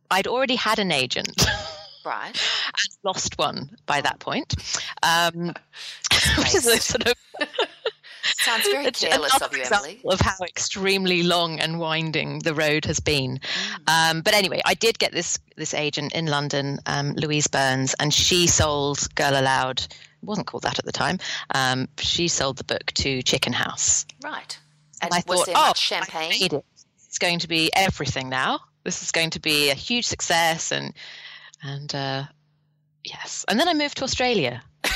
[0.09, 1.45] I'd already had an agent.
[2.05, 2.35] Right.
[2.65, 4.55] and lost one by that point,
[5.03, 5.47] um,
[6.37, 7.15] which is a sort of
[8.25, 10.01] Sounds very careless of you, Emily.
[10.05, 13.39] Of how extremely long and winding the road has been.
[13.39, 13.89] Mm.
[14.11, 18.13] Um, but anyway, I did get this this agent in London, um, Louise Burns, and
[18.13, 19.81] she sold Girl Aloud.
[19.81, 21.19] It wasn't called that at the time.
[21.53, 24.05] Um, she sold the book to Chicken House.
[24.23, 24.57] Right.
[25.01, 26.43] And And I was thought, oh, champagne?
[26.43, 26.65] it.
[27.05, 28.59] It's going to be everything now.
[28.83, 30.93] This is going to be a huge success, and
[31.63, 32.23] and uh,
[33.03, 33.45] yes.
[33.47, 34.63] And then I moved to Australia.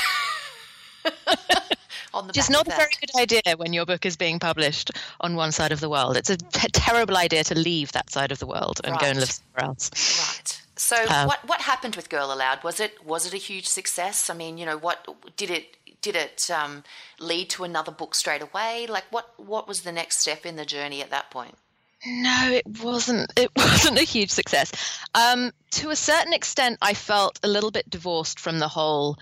[2.14, 4.91] On the is not a very good idea when your book is being published
[5.22, 6.18] on one side of the world.
[6.18, 9.20] It's a t- terrible idea to leave that side of the world and go and
[9.20, 9.91] live somewhere else.
[10.20, 10.62] Right.
[10.76, 12.64] So Um, what what happened with Girl Aloud?
[12.64, 14.30] Was it was it a huge success?
[14.30, 15.05] I mean, you know, what
[15.36, 16.84] did it did it um,
[17.20, 18.88] lead to another book straight away?
[18.88, 21.57] Like what what was the next step in the journey at that point?
[22.06, 23.32] No, it wasn't.
[23.36, 24.72] It wasn't a huge success.
[25.14, 29.18] Um, to a certain extent, I felt a little bit divorced from the whole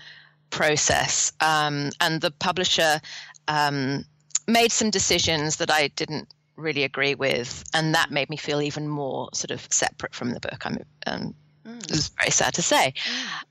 [0.50, 3.00] process, um, and the publisher
[3.48, 4.04] um,
[4.46, 8.88] made some decisions that I didn't really agree with, and that made me feel even
[8.88, 10.64] more sort of separate from the book.
[10.64, 11.34] I'm.
[11.68, 12.94] Um, It was very sad to say.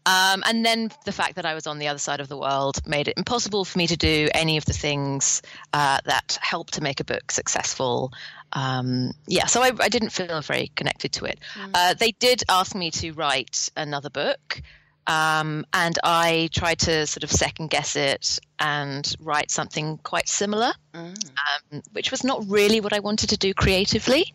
[0.06, 2.86] Um, and then the fact that I was on the other side of the world
[2.88, 5.42] made it impossible for me to do any of the things
[5.74, 8.12] uh, that help to make a book successful.
[8.54, 11.40] Um, yeah, so I, I didn't feel very connected to it.
[11.74, 14.62] Uh, they did ask me to write another book.
[15.06, 20.74] Um, and I tried to sort of second guess it and write something quite similar,
[20.94, 24.34] um, which was not really what I wanted to do creatively.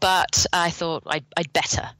[0.00, 1.90] But I thought I'd, I'd better.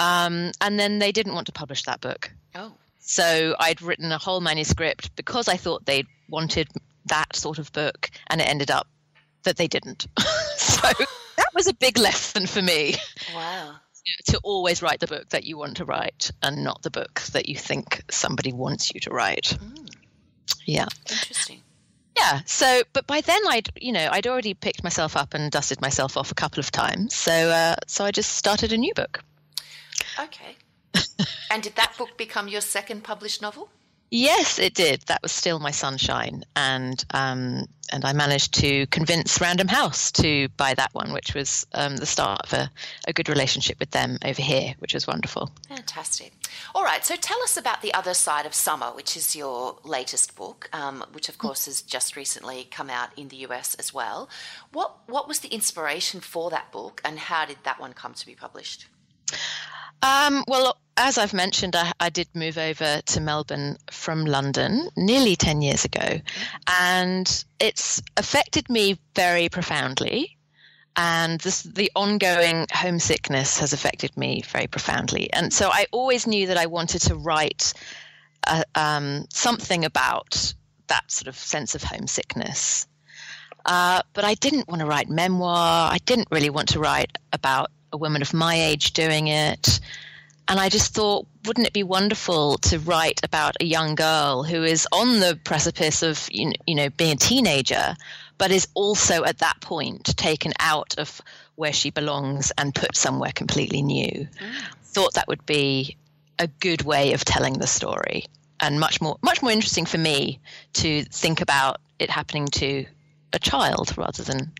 [0.00, 2.32] Um, and then they didn't want to publish that book.
[2.54, 6.68] Oh, So I'd written a whole manuscript because I thought they wanted
[7.06, 8.88] that sort of book, and it ended up
[9.42, 10.06] that they didn't.
[10.56, 10.88] so
[11.36, 12.96] that was a big lesson for me
[13.34, 13.74] wow.
[14.28, 17.48] to always write the book that you want to write and not the book that
[17.48, 19.56] you think somebody wants you to write.
[20.64, 20.86] Yeah.
[21.10, 21.60] Interesting.
[22.16, 22.40] Yeah.
[22.46, 26.16] So, but by then I'd, you know, I'd already picked myself up and dusted myself
[26.16, 27.14] off a couple of times.
[27.14, 29.22] So, uh, so I just started a new book.
[30.18, 30.56] Okay.
[31.50, 33.70] and did that book become your second published novel?
[34.10, 35.02] Yes, it did.
[35.02, 40.48] That was Steal My Sunshine, and um, and I managed to convince Random House to
[40.56, 42.70] buy that one, which was um, the start of a,
[43.06, 45.52] a good relationship with them over here, which was wonderful.
[45.68, 46.32] Fantastic.
[46.74, 50.34] All right, so tell us about The Other Side of Summer, which is your latest
[50.34, 54.28] book, um, which of course has just recently come out in the US as well.
[54.72, 58.26] What what was the inspiration for that book, and how did that one come to
[58.26, 58.88] be published?
[60.02, 65.36] Um, well, as I've mentioned, I, I did move over to Melbourne from London nearly
[65.36, 66.20] 10 years ago,
[66.66, 70.36] and it's affected me very profoundly.
[70.96, 75.32] And this, the ongoing homesickness has affected me very profoundly.
[75.32, 77.72] And so I always knew that I wanted to write
[78.46, 80.54] uh um, something about
[80.88, 82.86] that sort of sense of homesickness.
[83.64, 85.90] Uh, but I didn't want to write memoir.
[85.90, 89.80] I didn't really want to write about a woman of my age doing it.
[90.48, 94.64] And I just thought, wouldn't it be wonderful to write about a young girl who
[94.64, 97.94] is on the precipice of, you know, being a teenager,
[98.36, 101.20] but is also at that point taken out of
[101.54, 104.10] where she belongs and put somewhere completely new?
[104.10, 104.52] Mm.
[104.82, 105.96] Thought that would be
[106.40, 108.24] a good way of telling the story
[108.60, 110.40] and much more much more interesting for me
[110.72, 112.86] to think about it happening to
[113.32, 114.52] a child rather than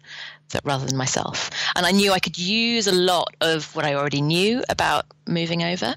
[0.50, 1.50] that rather than myself.
[1.76, 5.62] And I knew I could use a lot of what I already knew about moving
[5.62, 5.94] over,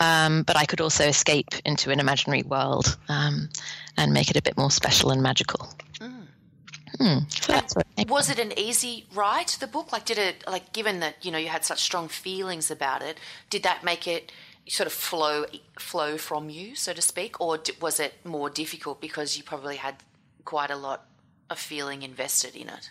[0.00, 3.48] um, but I could also escape into an imaginary world um,
[3.96, 5.68] and make it a bit more special and magical.
[6.00, 6.26] Mm.
[6.98, 11.30] Mm, was it an easy write the book like did it like given that you
[11.30, 13.18] know you had such strong feelings about it
[13.50, 14.32] did that make it
[14.66, 15.44] sort of flow
[15.78, 19.96] flow from you so to speak or was it more difficult because you probably had
[20.44, 21.06] quite a lot
[21.48, 22.90] of feeling invested in it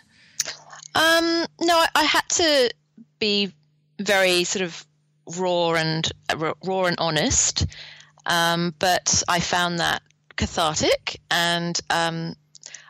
[0.98, 2.70] um, no, I had to
[3.18, 3.52] be
[4.00, 4.86] very sort of
[5.38, 6.10] raw and
[6.64, 7.66] raw and honest,
[8.26, 10.02] um, but I found that
[10.36, 12.34] cathartic, and um,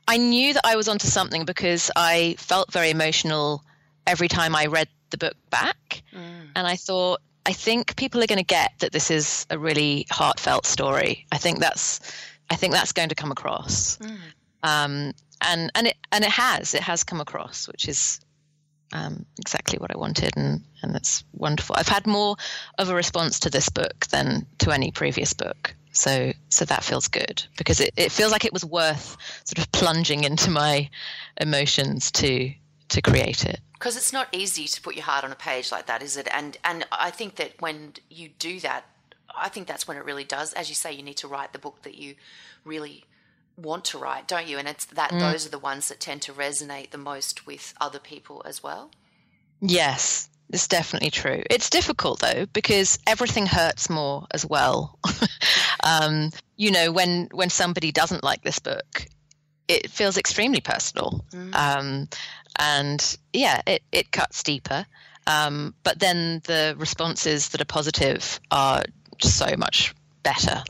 [0.06, 3.62] I knew that I was onto something because I felt very emotional
[4.06, 6.50] every time I read the book back, mm.
[6.54, 7.20] and I thought.
[7.46, 11.24] I think people are going to get that this is a really heartfelt story.
[11.32, 11.98] I think that's,
[12.50, 13.96] I think that's going to come across.
[13.96, 14.18] Mm.
[14.62, 18.20] Um, and and it and it has it has come across, which is
[18.93, 21.76] um, exactly what I wanted, and and it's wonderful.
[21.78, 22.36] I've had more
[22.78, 27.09] of a response to this book than to any previous book, so so that feels
[27.09, 30.89] good because it, it feels like it was worth sort of plunging into my
[31.41, 32.53] emotions to
[32.89, 33.61] to create it.
[33.74, 36.28] Because it's not easy to put your heart on a page like that, is it?
[36.32, 38.84] And and I think that when you do that,
[39.36, 40.53] I think that's when it really does.
[40.55, 42.14] As you say, you need to write the book that you
[42.64, 43.05] really
[43.59, 44.59] want to write, don't you?
[44.59, 45.20] And it's that mm.
[45.20, 48.90] those are the ones that tend to resonate the most with other people as well.
[49.61, 51.42] Yes, it's definitely true.
[51.50, 54.98] It's difficult though because everything hurts more as well.
[55.84, 59.06] um, you know, when when somebody doesn't like this book,
[59.66, 61.24] it feels extremely personal.
[61.32, 61.54] Mm.
[61.54, 62.09] Um,
[62.56, 64.86] and yeah, it, it cuts deeper.
[65.26, 68.84] Um, but then the responses that are positive are
[69.20, 70.62] so much better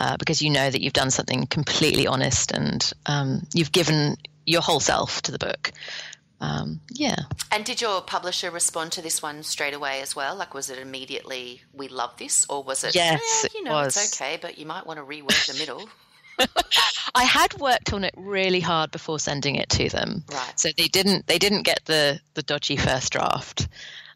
[0.00, 4.62] uh, because you know that you've done something completely honest and um, you've given your
[4.62, 5.72] whole self to the book.
[6.40, 7.16] Um, yeah.
[7.50, 10.36] And did your publisher respond to this one straight away as well?
[10.36, 12.46] Like, was it immediately, we love this?
[12.48, 15.04] Or was it, yes, eh, you know, it it's okay, but you might want to
[15.04, 15.88] rework the middle?
[17.14, 20.24] I had worked on it really hard before sending it to them.
[20.32, 20.52] Right.
[20.58, 23.68] So they didn't they didn't get the the dodgy first draft.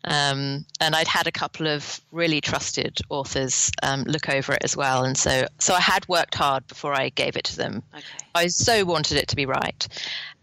[0.04, 4.76] Um, and I'd had a couple of really trusted authors um, look over it as
[4.76, 7.82] well, and so so I had worked hard before I gave it to them.
[7.94, 8.04] Okay.
[8.34, 9.86] I so wanted it to be right,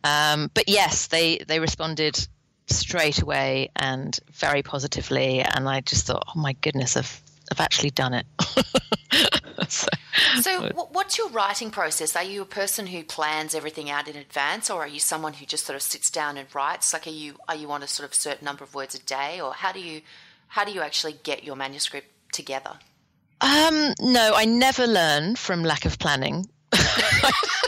[0.04, 2.28] um, but yes, they they responded
[2.68, 7.22] straight away and very positively, and I just thought, oh my goodness, I've
[7.52, 8.26] I've actually done it.
[9.68, 9.88] so,
[10.42, 12.16] so what's your writing process?
[12.16, 15.46] Are you a person who plans everything out in advance, or are you someone who
[15.46, 16.94] just sort of sits down and writes?
[16.94, 19.42] Like, are you are you on a sort of certain number of words a day,
[19.42, 20.02] or how do you
[20.48, 22.78] how do you actually get your manuscript together?
[23.42, 26.46] Um, no, I never learn from lack of planning.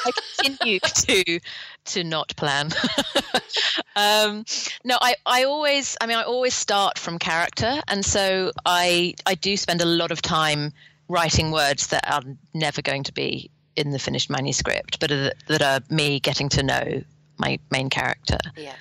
[0.06, 1.40] I continue to
[1.86, 2.72] to not plan.
[3.96, 4.46] um,
[4.84, 9.36] no, I, I always I mean I always start from character, and so I I
[9.36, 10.74] do spend a lot of time
[11.08, 12.22] writing words that are
[12.54, 16.64] never going to be in the finished manuscript, but are, that are me getting to
[16.64, 17.04] know
[17.38, 18.38] my main character.
[18.56, 18.76] Yeah.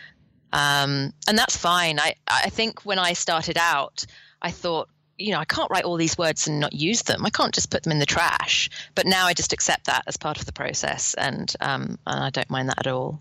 [0.53, 1.99] Um, and that's fine.
[2.01, 4.05] I I think when I started out,
[4.43, 4.89] I thought
[5.21, 7.25] you know, I can't write all these words and not use them.
[7.25, 8.71] I can't just put them in the trash.
[8.95, 12.31] But now I just accept that as part of the process, and, um, and I
[12.31, 13.21] don't mind that at all.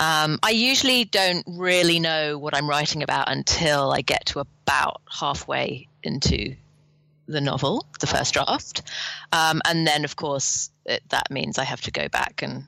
[0.00, 5.02] Um, I usually don't really know what I'm writing about until I get to about
[5.10, 6.56] halfway into
[7.28, 8.82] the novel, the first draft.
[9.30, 12.64] Um, and then, of course, it, that means I have to go back and,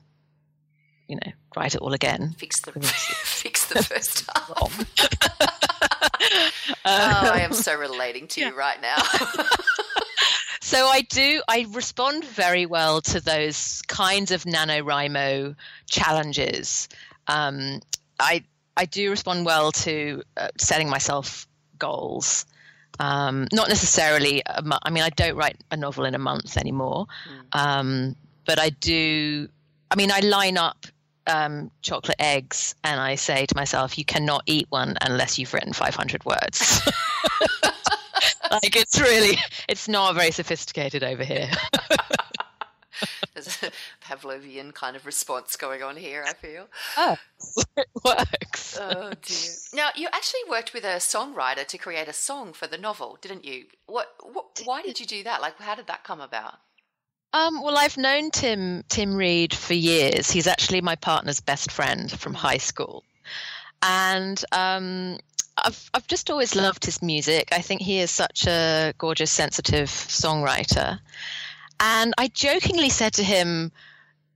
[1.07, 2.35] you know, write it all again.
[2.37, 5.69] Fix the, fix the first draft.
[6.85, 8.49] oh, I am so relating to yeah.
[8.49, 8.97] you right now.
[10.61, 15.55] so I do, I respond very well to those kinds of NaNoWriMo
[15.87, 16.89] challenges.
[17.27, 17.81] Um,
[18.19, 18.43] I,
[18.75, 22.45] I do respond well to uh, setting myself goals.
[22.99, 27.07] Um, not necessarily, mo- I mean, I don't write a novel in a month anymore,
[27.29, 27.59] mm.
[27.59, 28.15] um,
[28.45, 29.49] but I do.
[29.89, 30.85] I mean, I line up
[31.27, 35.73] um, chocolate eggs and I say to myself, you cannot eat one unless you've written
[35.73, 36.81] 500 words.
[38.51, 41.49] like it's really, it's not very sophisticated over here.
[43.33, 43.71] There's a
[44.05, 46.67] Pavlovian kind of response going on here, I feel.
[46.95, 47.17] Oh,
[47.75, 48.77] it works.
[48.79, 49.51] Oh, dear.
[49.73, 53.43] Now, you actually worked with a songwriter to create a song for the novel, didn't
[53.43, 53.65] you?
[53.87, 55.41] What, what, why did you do that?
[55.41, 56.59] Like, how did that come about?
[57.33, 60.29] Um, well, I've known Tim Tim Reed for years.
[60.29, 63.03] He's actually my partner's best friend from high school,
[63.81, 65.17] and um,
[65.57, 67.49] I've I've just always loved his music.
[67.51, 70.99] I think he is such a gorgeous, sensitive songwriter.
[71.79, 73.71] And I jokingly said to him,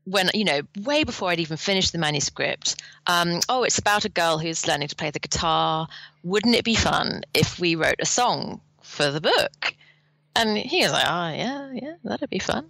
[0.08, 4.10] when you know way before i'd even finished the manuscript um, oh it's about a
[4.10, 5.88] girl who's learning to play the guitar
[6.24, 9.76] wouldn't it be fun if we wrote a song for the book
[10.38, 12.66] and he was like oh yeah yeah that'd be fun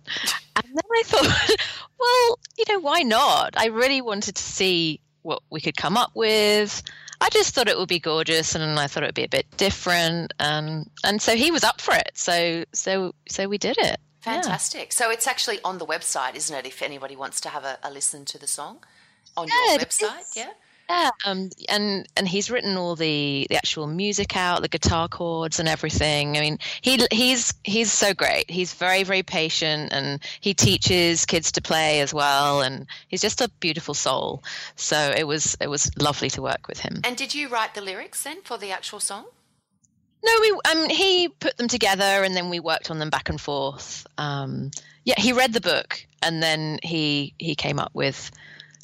[0.55, 1.57] and then i thought
[1.99, 6.11] well you know why not i really wanted to see what we could come up
[6.15, 6.84] with
[7.20, 9.47] I just thought it would be gorgeous, and I thought it would be a bit
[9.57, 12.11] different, and and so he was up for it.
[12.13, 13.99] So so so we did it.
[14.22, 14.89] Fantastic.
[14.91, 14.95] Yeah.
[14.95, 16.65] So it's actually on the website, isn't it?
[16.65, 18.84] If anybody wants to have a, a listen to the song
[19.36, 20.49] on yeah, your website, yeah.
[20.90, 25.60] Yeah, um, and and he's written all the the actual music out, the guitar chords
[25.60, 26.38] and everything.
[26.38, 28.50] I mean, he he's he's so great.
[28.50, 32.62] He's very very patient, and he teaches kids to play as well.
[32.62, 34.44] And he's just a beautiful soul.
[34.78, 37.02] So it was it was lovely to work with him.
[37.04, 39.26] And did you write the lyrics then for the actual song?
[40.24, 43.40] No, we um he put them together and then we worked on them back and
[43.40, 44.08] forth.
[44.18, 44.72] Um,
[45.04, 48.32] yeah, he read the book and then he he came up with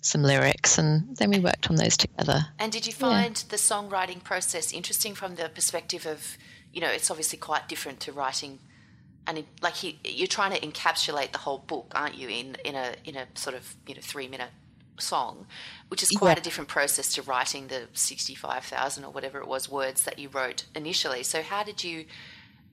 [0.04, 2.45] some lyrics and then we worked on those together.
[2.60, 3.49] And did you find yeah.
[3.49, 6.38] the songwriting process interesting from the perspective of
[6.74, 8.60] you know it's obviously quite different to writing
[9.26, 12.28] and it, like he, you're trying to encapsulate the whole book, aren't you?
[12.28, 14.49] In in a in a sort of you know three minute
[14.99, 15.47] song,
[15.88, 16.41] which is quite yeah.
[16.41, 20.66] a different process to writing the 65,000 or whatever it was words that you wrote
[20.76, 21.24] initially.
[21.24, 22.06] So how did you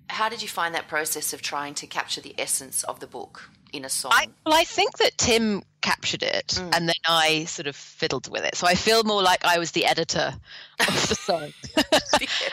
[0.09, 3.51] how did you find that process of trying to capture the essence of the book
[3.73, 4.13] in a song?
[4.15, 6.77] I, well, I think that Tim captured it mm.
[6.77, 8.55] and then I sort of fiddled with it.
[8.55, 10.35] So I feel more like I was the editor
[10.81, 11.53] of the song.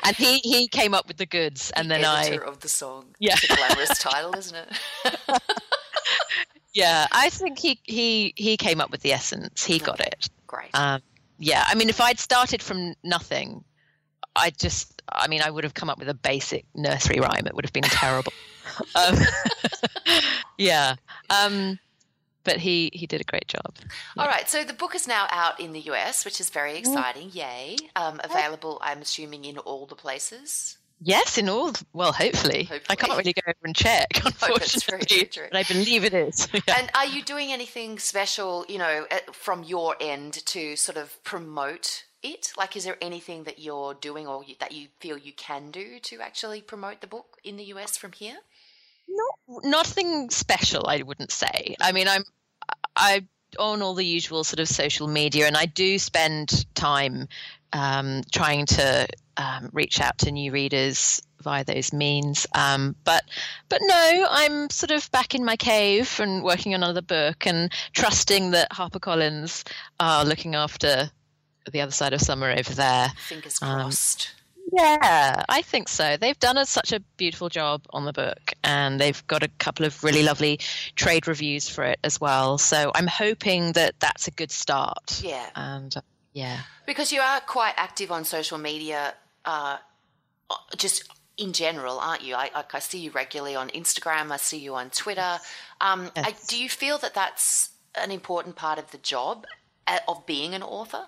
[0.03, 2.69] and he, he came up with the goods and the then editor I of the
[2.69, 3.15] song.
[3.19, 3.33] Yeah.
[3.33, 5.41] It's a glamorous title, isn't it?
[6.73, 9.65] yeah, I think he he he came up with the essence.
[9.65, 10.29] He got it.
[10.45, 10.69] Great.
[10.73, 11.01] Um,
[11.39, 13.63] yeah, I mean, if I'd started from nothing,
[14.35, 17.45] I just, I mean, I would have come up with a basic nursery rhyme.
[17.45, 18.33] It would have been terrible.
[18.95, 19.17] Um,
[20.57, 20.95] yeah.
[21.29, 21.79] Um,
[22.43, 23.75] but he he did a great job.
[23.77, 24.23] Yeah.
[24.23, 27.29] All right, so the book is now out in the US, which is very exciting.
[27.33, 27.75] Yay!
[27.95, 30.77] Um, available, I'm assuming, in all the places.
[30.99, 31.73] Yes, in all.
[31.93, 32.63] Well, hopefully.
[32.63, 32.85] hopefully.
[32.89, 35.29] I can't really go over and check, unfortunately.
[35.51, 36.47] but I believe it is.
[36.53, 36.79] yeah.
[36.79, 42.05] And are you doing anything special, you know, from your end to sort of promote
[42.23, 42.51] it?
[42.57, 46.19] Like, is there anything that you're doing or that you feel you can do to
[46.21, 48.37] actually promote the book in the US from here?
[49.07, 51.75] Not, nothing special, I wouldn't say.
[51.81, 52.23] I mean, I'm,
[52.95, 53.25] I
[53.57, 57.27] on all the usual sort of social media, and I do spend time
[57.73, 62.47] um, trying to um, reach out to new readers via those means.
[62.53, 63.23] Um, but
[63.69, 67.71] but no, I'm sort of back in my cave and working on another book and
[67.93, 69.63] trusting that HarperCollins
[69.99, 71.09] are looking after
[71.71, 73.09] the other side of summer over there.
[73.27, 74.33] Fingers um, crossed.
[74.71, 76.17] Yeah, I think so.
[76.17, 79.85] They've done a, such a beautiful job on the book, and they've got a couple
[79.85, 80.59] of really lovely
[80.95, 82.57] trade reviews for it as well.
[82.57, 85.21] So I'm hoping that that's a good start.
[85.23, 85.49] Yeah.
[85.55, 86.01] And uh,
[86.33, 86.59] yeah.
[86.85, 89.13] Because you are quite active on social media,
[89.45, 89.77] uh,
[90.75, 92.35] just in general, aren't you?
[92.35, 94.31] I, I, see you regularly on Instagram.
[94.31, 95.39] I see you on Twitter.
[95.79, 96.25] Um, yes.
[96.27, 99.45] I, do you feel that that's an important part of the job
[99.87, 101.05] uh, of being an author?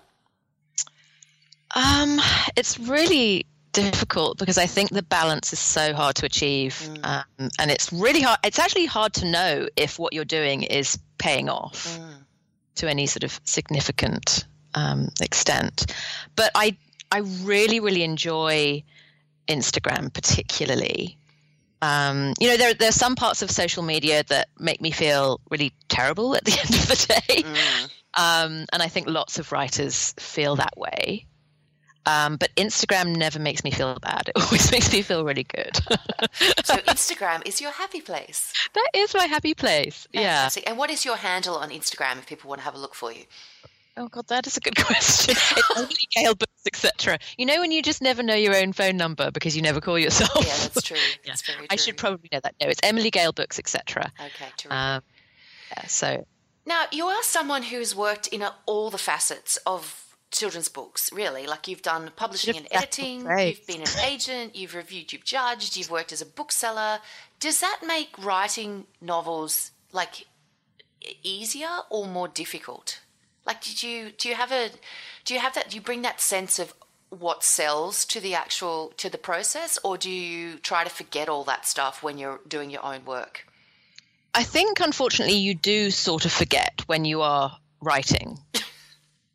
[1.74, 2.20] Um,
[2.56, 7.04] it's really difficult because I think the balance is so hard to achieve, mm.
[7.04, 8.38] um, and it's really hard.
[8.44, 12.24] It's actually hard to know if what you're doing is paying off mm.
[12.76, 15.94] to any sort of significant um, extent.
[16.36, 16.76] But I
[17.12, 18.82] I really really enjoy
[19.48, 21.16] Instagram particularly.
[21.82, 25.40] Um, you know, there there are some parts of social media that make me feel
[25.50, 27.90] really terrible at the end of the day, mm.
[28.14, 31.26] um, and I think lots of writers feel that way.
[32.06, 34.28] Um, but Instagram never makes me feel bad.
[34.28, 35.76] It always makes me feel really good.
[36.64, 38.52] so Instagram is your happy place.
[38.74, 40.06] That is my happy place.
[40.12, 40.64] Fantastic.
[40.64, 40.70] Yeah.
[40.70, 43.12] And what is your handle on Instagram if people want to have a look for
[43.12, 43.24] you?
[43.96, 45.34] Oh God, that is a good question.
[45.36, 47.18] it's Emily Gale Books, etc.
[47.36, 49.98] You know when you just never know your own phone number because you never call
[49.98, 50.30] yourself.
[50.36, 50.96] Yeah, that's true.
[51.24, 51.32] yeah.
[51.32, 52.54] That's I should probably know that.
[52.60, 54.10] No, it's Emily Gale Books, etc.
[54.18, 54.72] Okay, terrific.
[54.72, 55.02] Um,
[55.76, 56.26] yeah, so
[56.64, 61.46] now you are someone who's worked in a, all the facets of children's books, really.
[61.46, 65.90] Like you've done publishing and editing, you've been an agent, you've reviewed, you've judged, you've
[65.90, 66.98] worked as a bookseller.
[67.38, 70.26] Does that make writing novels like
[71.22, 73.00] easier or more difficult?
[73.46, 74.70] Like, did you do you have a
[75.24, 75.70] do you have that?
[75.70, 76.74] Do you bring that sense of
[77.08, 81.44] what sells to the actual to the process, or do you try to forget all
[81.44, 83.46] that stuff when you're doing your own work?
[84.32, 88.38] I think, unfortunately, you do sort of forget when you are writing.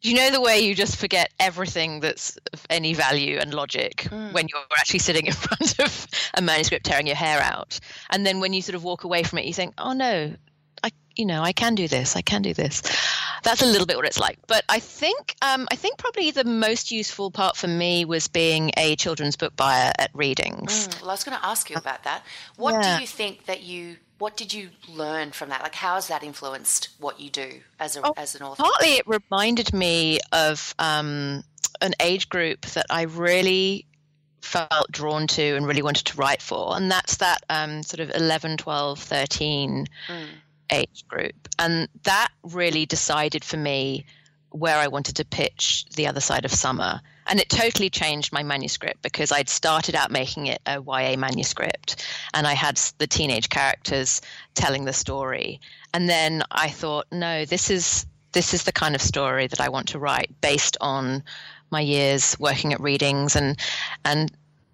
[0.05, 4.31] You know the way you just forget everything that's of any value and logic mm.
[4.33, 7.79] when you're actually sitting in front of a manuscript tearing your hair out
[8.11, 10.33] and then when you sort of walk away from it you think oh no
[10.83, 12.15] I, you know, I can do this.
[12.15, 12.83] I can do this.
[13.41, 14.37] That's a little bit what it's like.
[14.45, 18.69] But I think, um, I think probably the most useful part for me was being
[18.77, 20.87] a children's book buyer at Readings.
[20.87, 22.23] Mm, well, I was going to ask you about that.
[22.57, 22.97] What yeah.
[22.97, 25.61] do you think that you what did you learn from that?
[25.61, 28.63] Like, how has that influenced what you do as a oh, as an author?
[28.63, 31.43] Partly, it reminded me of um,
[31.81, 33.85] an age group that I really
[34.41, 38.15] felt drawn to and really wanted to write for, and that's that um, sort of
[38.15, 40.25] 11, 12, 13 mm.
[40.71, 44.05] age group, and that really decided for me
[44.51, 47.01] where I wanted to pitch the other side of summer.
[47.27, 52.05] And it totally changed my manuscript because I'd started out making it a YA manuscript
[52.33, 54.21] and I had the teenage characters
[54.53, 55.59] telling the story.
[55.93, 59.69] And then I thought, no, this is this is the kind of story that I
[59.69, 61.23] want to write based on
[61.71, 63.57] my years working at Readings and
[64.03, 64.31] and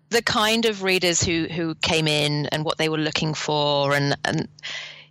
[0.09, 4.17] the kind of readers who who came in and what they were looking for and
[4.25, 4.47] and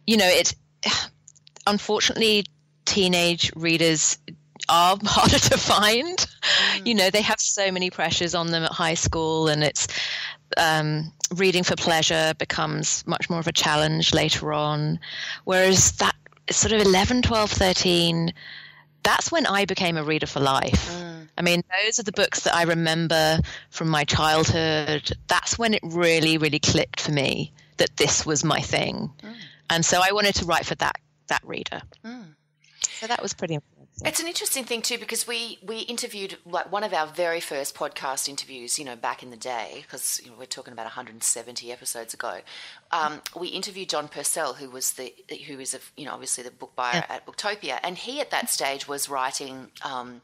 [0.06, 0.54] you know it
[1.66, 2.44] unfortunately
[2.84, 4.18] teenage readers
[4.70, 6.18] are harder to find.
[6.18, 6.86] Mm.
[6.86, 9.88] You know, they have so many pressures on them at high school, and it's
[10.56, 14.98] um, reading for pleasure becomes much more of a challenge later on.
[15.44, 16.14] Whereas that
[16.50, 18.32] sort of 11, 12, 13,
[19.02, 20.90] that's when I became a reader for life.
[20.90, 21.28] Mm.
[21.38, 23.38] I mean, those are the books that I remember
[23.70, 25.12] from my childhood.
[25.26, 29.10] That's when it really, really clicked for me that this was my thing.
[29.22, 29.34] Mm.
[29.70, 30.96] And so I wanted to write for that
[31.28, 31.80] that reader.
[32.04, 32.34] Mm.
[32.98, 33.69] So that was pretty important.
[34.04, 37.74] It's an interesting thing too because we we interviewed like one of our very first
[37.74, 41.72] podcast interviews, you know, back in the day because you know, we're talking about 170
[41.72, 42.40] episodes ago.
[42.90, 45.14] Um, we interviewed John Purcell, who was the
[45.46, 47.16] who is a you know obviously the book buyer yeah.
[47.16, 49.68] at Booktopia, and he at that stage was writing.
[49.82, 50.22] Um,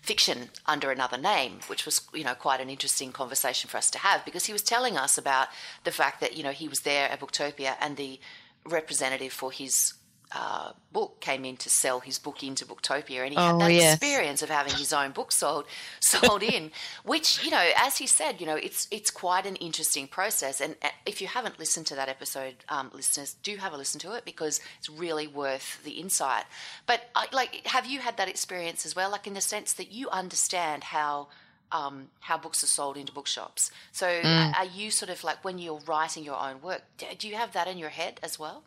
[0.00, 3.98] fiction under another name, which was, you know, quite an interesting conversation for us to
[3.98, 5.48] have because he was telling us about
[5.84, 8.18] the fact that, you know, he was there at Booktopia and the
[8.64, 9.94] representative for his
[10.32, 13.72] uh, book came in to sell his book into Booktopia, and he oh, had that
[13.72, 13.94] yes.
[13.94, 15.64] experience of having his own book sold
[16.00, 16.70] sold in,
[17.04, 20.60] which you know, as he said, you know, it's it's quite an interesting process.
[20.60, 24.00] And uh, if you haven't listened to that episode, um, listeners, do have a listen
[24.00, 26.44] to it because it's really worth the insight.
[26.86, 29.10] But uh, like, have you had that experience as well?
[29.10, 31.28] Like in the sense that you understand how.
[31.70, 33.70] Um, how books are sold into bookshops.
[33.92, 34.58] So, mm.
[34.58, 36.80] are you sort of like when you're writing your own work?
[37.18, 38.62] Do you have that in your head as well?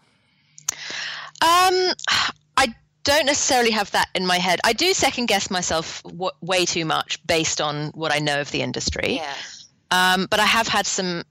[1.42, 1.94] Um,
[2.58, 4.60] I don't necessarily have that in my head.
[4.64, 8.52] I do second guess myself w- way too much based on what I know of
[8.52, 9.16] the industry.
[9.16, 9.34] Yeah.
[9.90, 11.24] Um, but I have had some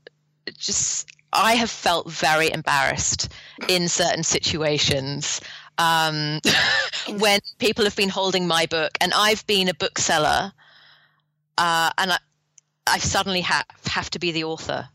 [0.56, 1.08] just.
[1.32, 3.28] I have felt very embarrassed
[3.68, 5.40] in certain situations
[5.78, 6.40] um,
[7.18, 10.52] when people have been holding my book and I've been a bookseller
[11.56, 12.18] uh, and I,
[12.86, 14.88] I suddenly have, have to be the author.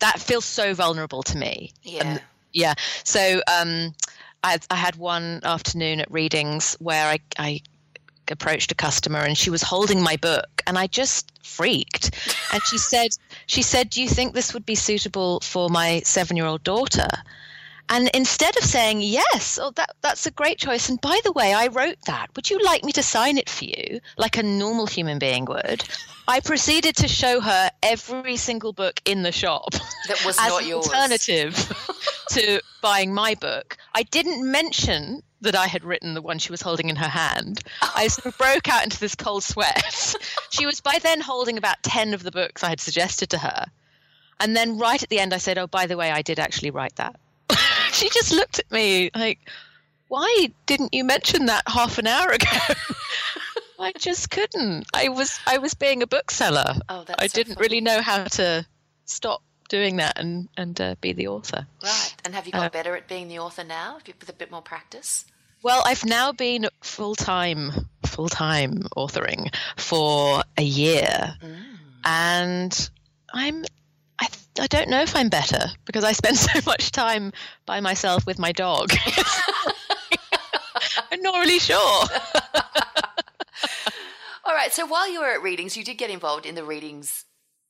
[0.00, 1.72] That feels so vulnerable to me.
[1.82, 2.04] Yeah.
[2.04, 2.22] And,
[2.56, 2.74] yeah.
[3.04, 3.94] So um,
[4.42, 7.60] I, I had one afternoon at Readings where I, I
[8.28, 12.10] approached a customer and she was holding my book and I just freaked.
[12.52, 13.10] And she said,
[13.46, 17.08] she said, "Do you think this would be suitable for my seven-year-old daughter?"
[17.88, 20.88] And instead of saying yes, oh, that that's a great choice.
[20.88, 22.28] And by the way, I wrote that.
[22.34, 25.84] Would you like me to sign it for you, like a normal human being would?
[26.28, 29.70] I proceeded to show her every single book in the shop
[30.08, 30.86] that was as not an yours.
[30.86, 31.54] alternative
[32.30, 33.76] to buying my book.
[33.94, 37.60] I didn't mention that I had written the one she was holding in her hand.
[37.94, 40.16] I sort of broke out into this cold sweat.
[40.50, 43.66] she was by then holding about 10 of the books I had suggested to her.
[44.40, 46.70] And then right at the end, I said, Oh, by the way, I did actually
[46.70, 47.14] write that.
[48.00, 49.38] she just looked at me like,
[50.08, 52.46] Why didn't you mention that half an hour ago?
[53.78, 54.86] I just couldn't.
[54.94, 56.74] I was I was being a bookseller.
[56.88, 57.64] Oh, that's I so didn't funny.
[57.64, 58.66] really know how to
[59.04, 61.66] stop doing that and and uh, be the author.
[61.82, 62.14] Right.
[62.24, 63.98] And have you got uh, better at being the author now?
[64.06, 65.26] With a bit more practice?
[65.62, 67.72] Well, I've now been full time
[68.04, 71.62] full time authoring for a year, mm.
[72.04, 72.90] and
[73.32, 73.64] I'm.
[74.60, 77.32] I, don't know if I'm better because I spend so much time
[77.64, 78.92] by myself with my dog.
[81.10, 81.76] I'm not really sure.
[84.44, 84.72] All right.
[84.72, 87.24] So while you were at Readings, you did get involved in the Readings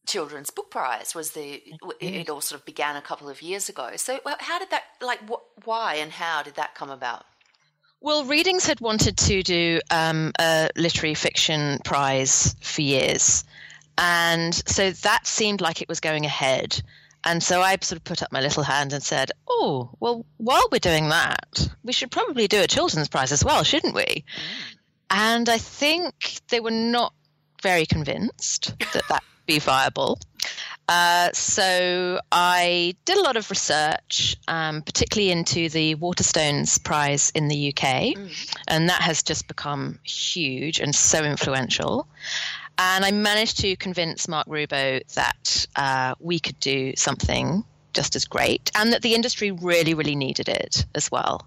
[0.07, 1.15] children's book prize.
[1.15, 1.63] Was the
[2.01, 3.91] it all sort of began a couple of years ago.
[3.97, 7.25] So how did that like wh- why and how did that come about?
[8.01, 13.43] Well, Readings had wanted to do um, a literary fiction prize for years.
[13.99, 16.83] And so that seemed like it was going ahead.
[17.25, 20.69] And so I sort of put up my little hand and said, Oh, well, while
[20.71, 24.05] we're doing that, we should probably do a children's prize as well, shouldn't we?
[24.05, 24.25] Mm.
[25.11, 27.13] And I think they were not
[27.63, 30.19] very convinced that that would be viable.
[30.89, 37.49] Uh, so I did a lot of research, um, particularly into the Waterstones Prize in
[37.49, 38.57] the UK, mm.
[38.69, 42.07] and that has just become huge and so influential.
[42.79, 47.65] And I managed to convince Mark Rubbo that uh, we could do something
[47.95, 51.47] just as great, and that the industry really, really needed it as well.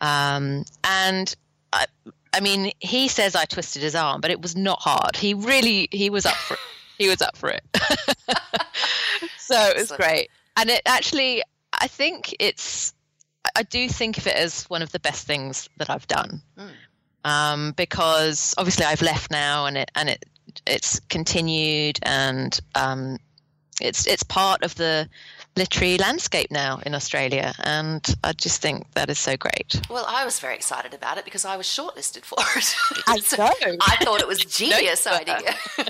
[0.00, 0.06] Mm.
[0.06, 1.34] Um, and
[1.72, 1.86] I,
[2.32, 5.16] I mean, he says I twisted his arm, but it was not hard.
[5.16, 6.60] He really, he was up for it.
[6.98, 7.62] He was up for it.
[9.38, 10.28] so it was great.
[10.56, 11.42] And it actually,
[11.72, 12.92] I think it's,
[13.56, 16.42] I do think of it as one of the best things that I've done.
[16.58, 16.70] Mm.
[17.22, 20.24] Um, because obviously I've left now and it, and it,
[20.66, 23.18] it's continued and um,
[23.80, 25.08] it's, it's part of the,
[25.56, 27.52] literary landscape now in Australia.
[27.60, 29.80] And I just think that is so great.
[29.90, 32.74] Well, I was very excited about it because I was shortlisted for it.
[33.06, 33.76] I know.
[33.80, 35.54] I thought it was genius idea.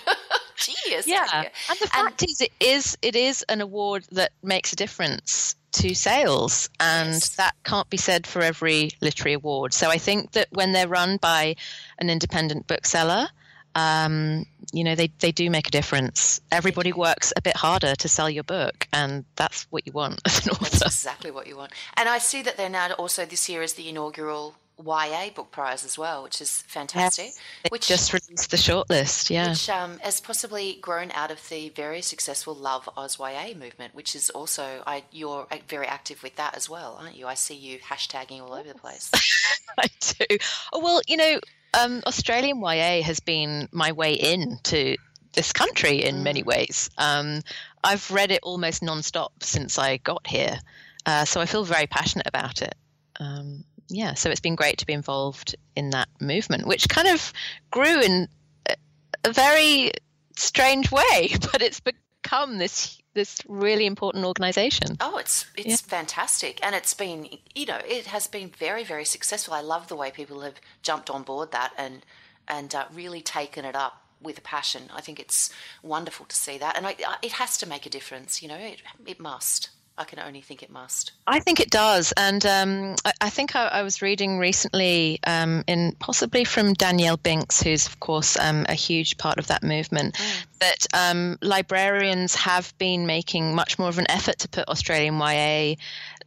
[0.56, 1.26] genius yeah.
[1.32, 1.50] Idea.
[1.68, 5.56] And the fact and, is, it is it is an award that makes a difference
[5.72, 7.36] to sales, and yes.
[7.36, 9.72] that can't be said for every literary award.
[9.72, 11.54] So I think that when they're run by
[11.98, 13.28] an independent bookseller,
[13.74, 16.40] um, you know, they, they do make a difference.
[16.52, 20.46] Everybody works a bit harder to sell your book, and that's what you want as
[20.46, 20.78] an author.
[20.78, 21.72] That's exactly what you want.
[21.96, 24.54] And I see that they're now also this year is the inaugural
[24.84, 27.26] YA book prize as well, which is fantastic.
[27.26, 29.50] Yes, which just released the shortlist, yeah.
[29.50, 34.14] Which um, has possibly grown out of the very successful Love Oz YA movement, which
[34.14, 37.26] is also I, you're very active with that as well, aren't you?
[37.26, 39.10] I see you hashtagging all over the place.
[39.78, 40.38] I do.
[40.72, 41.40] Oh, well, you know,
[41.78, 44.96] um, Australian YA has been my way in to
[45.32, 46.22] this country in mm.
[46.22, 46.90] many ways.
[46.98, 47.40] Um,
[47.84, 50.58] I've read it almost non-stop since I got here,
[51.06, 52.74] uh, so I feel very passionate about it.
[53.18, 57.32] Um, yeah, so it's been great to be involved in that movement, which kind of
[57.70, 58.28] grew in
[58.68, 58.76] a,
[59.24, 59.92] a very
[60.36, 64.96] strange way, but it's become this this really important organization.
[65.00, 65.76] Oh, it's it's yeah.
[65.76, 69.54] fantastic, and it's been you know it has been very very successful.
[69.54, 72.04] I love the way people have jumped on board that and
[72.48, 74.82] and uh, really taken it up with a passion.
[74.94, 75.50] I think it's
[75.82, 78.42] wonderful to see that, and I, it has to make a difference.
[78.42, 79.70] You know, it it must.
[80.00, 81.12] I can only think it must.
[81.26, 85.62] I think it does, and um, I, I, think I, I, was reading recently, um,
[85.66, 90.14] in possibly from Danielle Binks, who's of course um, a huge part of that movement,
[90.14, 90.46] mm.
[90.60, 95.74] that um, librarians have been making much more of an effort to put Australian YA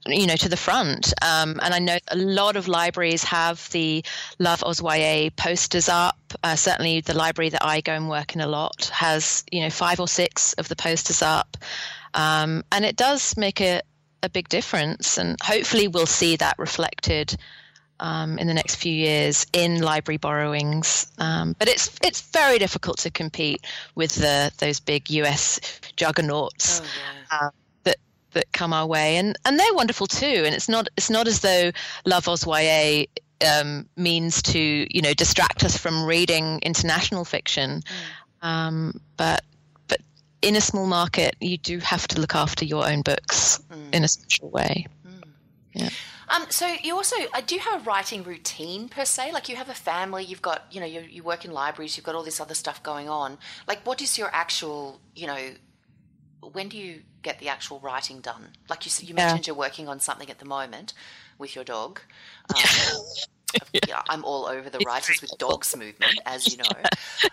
[0.05, 4.03] you know to the front um, and i know a lot of libraries have the
[4.37, 8.41] love oz ya posters up uh, certainly the library that i go and work in
[8.41, 11.55] a lot has you know five or six of the posters up
[12.13, 13.81] um, and it does make a,
[14.21, 15.17] a big difference.
[15.17, 17.35] And hopefully, we'll see that reflected
[17.99, 21.11] um, in the next few years in library borrowings.
[21.17, 25.59] Um, but it's it's very difficult to compete with the those big US
[25.95, 27.37] juggernauts oh, yeah.
[27.39, 27.49] uh,
[27.83, 27.97] that
[28.33, 30.43] that come our way, and and they're wonderful too.
[30.45, 31.71] And it's not it's not as though
[32.05, 37.81] Love Oz um, means to you know distract us from reading international fiction.
[37.81, 38.47] Mm.
[38.47, 39.43] Um, but
[40.43, 43.95] in a small market, you do have to look after your own books mm.
[43.95, 44.85] in a special way.
[45.07, 45.23] Mm.
[45.73, 45.89] Yeah.
[46.29, 49.31] Um, so you also uh, do you have a writing routine per se?
[49.31, 52.05] Like you have a family, you've got you know you, you work in libraries, you've
[52.05, 53.37] got all this other stuff going on.
[53.67, 55.51] Like what is your actual you know
[56.51, 58.49] when do you get the actual writing done?
[58.69, 59.51] Like you you mentioned, yeah.
[59.51, 60.93] you're working on something at the moment
[61.37, 62.01] with your dog.
[62.53, 63.01] Um,
[63.87, 64.01] yeah.
[64.09, 66.63] I'm all over the writers with dogs movement, as you know.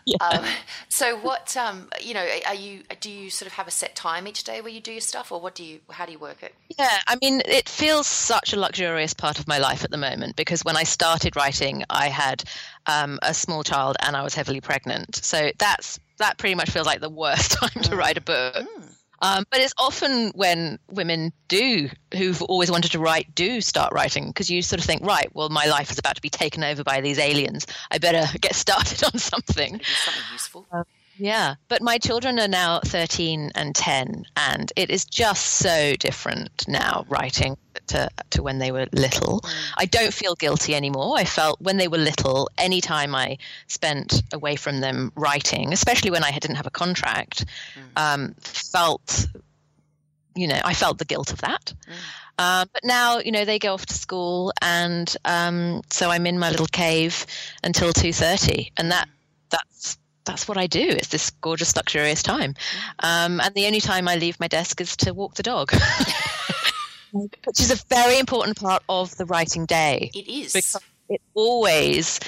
[0.06, 0.16] Yeah.
[0.20, 0.44] Um,
[0.88, 2.82] so, what um, you know, are you?
[3.00, 5.30] Do you sort of have a set time each day where you do your stuff,
[5.30, 5.80] or what do you?
[5.90, 6.54] How do you work it?
[6.78, 10.36] Yeah, I mean, it feels such a luxurious part of my life at the moment
[10.36, 12.44] because when I started writing, I had
[12.86, 15.16] um, a small child and I was heavily pregnant.
[15.16, 18.54] So that's that pretty much feels like the worst time to write a book.
[18.54, 18.89] Mm.
[19.22, 24.28] Um, but it's often when women do, who've always wanted to write, do start writing
[24.28, 26.82] because you sort of think, right, well, my life is about to be taken over
[26.82, 27.66] by these aliens.
[27.90, 29.80] I better get started on something.
[29.82, 30.66] Something useful.
[30.72, 30.84] Um,
[31.20, 36.66] yeah, but my children are now 13 and 10, and it is just so different
[36.66, 37.58] now writing
[37.88, 39.40] to, to when they were little.
[39.40, 39.72] Mm.
[39.76, 41.18] I don't feel guilty anymore.
[41.18, 46.10] I felt when they were little, any time I spent away from them writing, especially
[46.10, 47.44] when I didn't have a contract,
[47.74, 48.00] mm.
[48.00, 49.26] um, felt,
[50.34, 51.74] you know, I felt the guilt of that.
[51.86, 51.92] Mm.
[52.38, 56.38] Um, but now, you know, they go off to school, and um, so I'm in
[56.38, 57.26] my little cave
[57.62, 59.10] until two thirty, and that
[59.50, 60.86] that's that's what I do.
[60.86, 62.54] It's this gorgeous, luxurious time.
[63.00, 65.72] Um, and the only time I leave my desk is to walk the dog,
[67.12, 70.10] which is a very important part of the writing day.
[70.14, 70.52] It is.
[70.52, 72.20] Because it always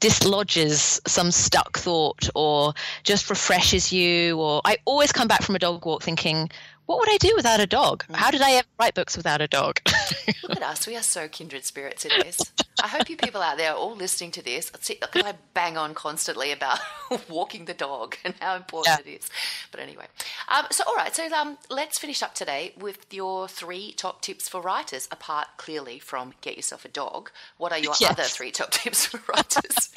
[0.00, 2.74] dislodges some stuck thought or
[3.04, 6.50] just refreshes you or i always come back from a dog walk thinking
[6.86, 8.04] what would I do without a dog?
[8.08, 8.16] Mm.
[8.16, 9.80] How did I ever write books without a dog?
[10.42, 10.86] Look at us.
[10.86, 12.40] We are so kindred spirits in this.
[12.82, 14.72] I hope you people out there are all listening to this.
[15.14, 16.80] I bang on constantly about
[17.28, 19.12] walking the dog and how important yeah.
[19.12, 19.30] it is.
[19.70, 20.06] But anyway.
[20.48, 21.14] Um, so, all right.
[21.14, 25.98] So, um, let's finish up today with your three top tips for writers, apart clearly
[25.98, 27.30] from get yourself a dog.
[27.58, 28.10] What are your yes.
[28.10, 29.90] other three top tips for writers?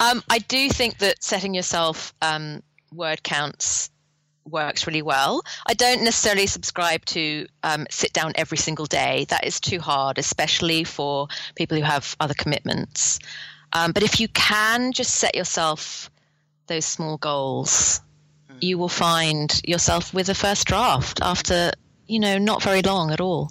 [0.00, 2.62] um, I do think that setting yourself um,
[2.92, 3.90] word counts
[4.44, 5.42] works really well.
[5.66, 9.26] I don't necessarily subscribe to um, sit down every single day.
[9.28, 13.18] That is too hard, especially for people who have other commitments.
[13.72, 16.10] Um, but if you can just set yourself
[16.66, 18.00] those small goals,
[18.50, 18.62] mm.
[18.62, 21.72] you will find yourself with a first draft after
[22.06, 23.50] you know not very long at all.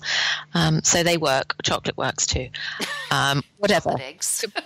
[0.54, 1.56] Um, so they work.
[1.64, 2.50] Chocolate works too.
[3.14, 3.98] Um, whatever.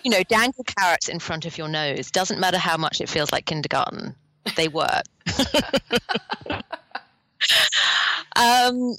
[0.04, 2.12] you know, dangle carrots in front of your nose.
[2.12, 4.16] Doesn't matter how much it feels like kindergarten
[4.56, 5.04] they work.
[8.36, 8.96] um,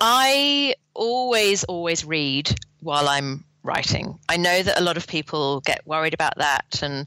[0.00, 4.18] I always, always read while I'm writing.
[4.28, 7.06] I know that a lot of people get worried about that and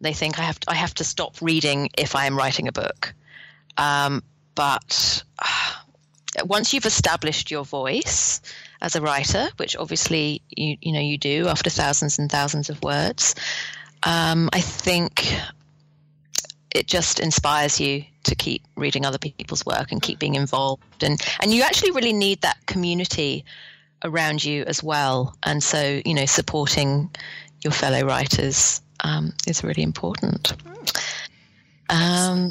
[0.00, 2.72] they think I have to, I have to stop reading if I am writing a
[2.72, 3.14] book.
[3.76, 4.22] Um,
[4.54, 5.72] but uh,
[6.44, 8.40] once you've established your voice
[8.80, 12.82] as a writer, which obviously you you know you do after thousands and thousands of
[12.82, 13.34] words,
[14.02, 15.34] um, I think
[16.74, 21.22] it just inspires you to keep reading other people's work and keep being involved and
[21.40, 23.44] and you actually really need that community
[24.02, 27.08] around you as well and so you know supporting
[27.62, 30.52] your fellow writers um, is really important
[31.90, 32.50] um,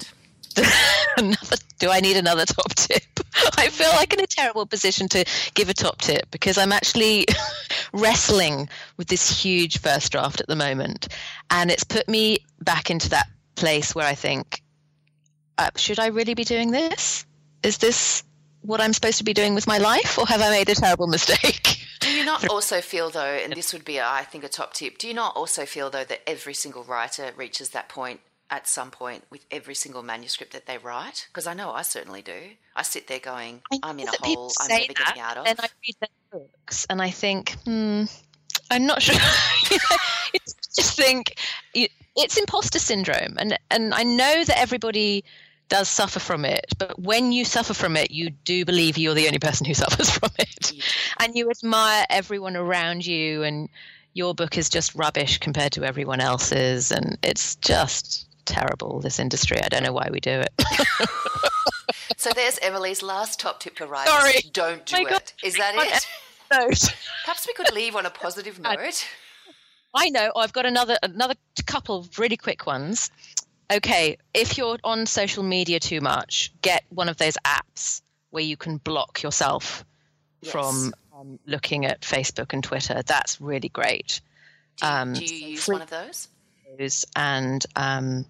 [1.18, 3.04] another, do I need another top tip?
[3.58, 7.26] I feel like in a terrible position to give a top tip because I'm actually
[7.94, 11.08] wrestling with this huge first draft at the moment.
[11.50, 14.62] And it's put me back into that place where I think,
[15.58, 17.26] uh, should I really be doing this?
[17.62, 18.24] Is this
[18.62, 21.08] what I'm supposed to be doing with my life, or have I made a terrible
[21.08, 21.78] mistake?
[22.00, 24.98] Do you not also feel, though, and this would be, I think, a top tip,
[24.98, 28.92] do you not also feel, though, that every single writer reaches that point at some
[28.92, 31.28] point with every single manuscript that they write?
[31.30, 32.34] Because I know I certainly do.
[32.76, 35.48] I sit there going, I'm in a hole I'm never that, getting out of.
[35.48, 36.10] And I read their
[36.42, 38.04] books and I think, hmm,
[38.70, 39.16] I'm not sure.
[40.34, 41.36] it's just think
[42.16, 45.24] it's imposter syndrome, and and I know that everybody
[45.70, 49.26] does suffer from it, but when you suffer from it, you do believe you're the
[49.28, 50.72] only person who suffers from it,
[51.20, 53.70] and you admire everyone around you, and
[54.14, 59.00] your book is just rubbish compared to everyone else's, and it's just terrible.
[59.00, 60.54] This industry, I don't know why we do it.
[62.18, 64.34] so there's Emily's last top tip for writers: Sorry.
[64.52, 65.34] don't do oh it.
[65.44, 66.08] Is that it?
[66.50, 69.08] Perhaps we could leave on a positive note.
[69.94, 70.32] I know.
[70.36, 71.36] I've got another another
[71.66, 73.12] couple of really quick ones.
[73.72, 78.58] Okay, if you're on social media too much, get one of those apps where you
[78.58, 79.86] can block yourself
[80.42, 80.52] yes.
[80.52, 83.02] from um, looking at Facebook and Twitter.
[83.06, 84.22] That's really great.
[84.78, 86.28] Do you, um, do you use one of those?
[87.16, 88.26] And um,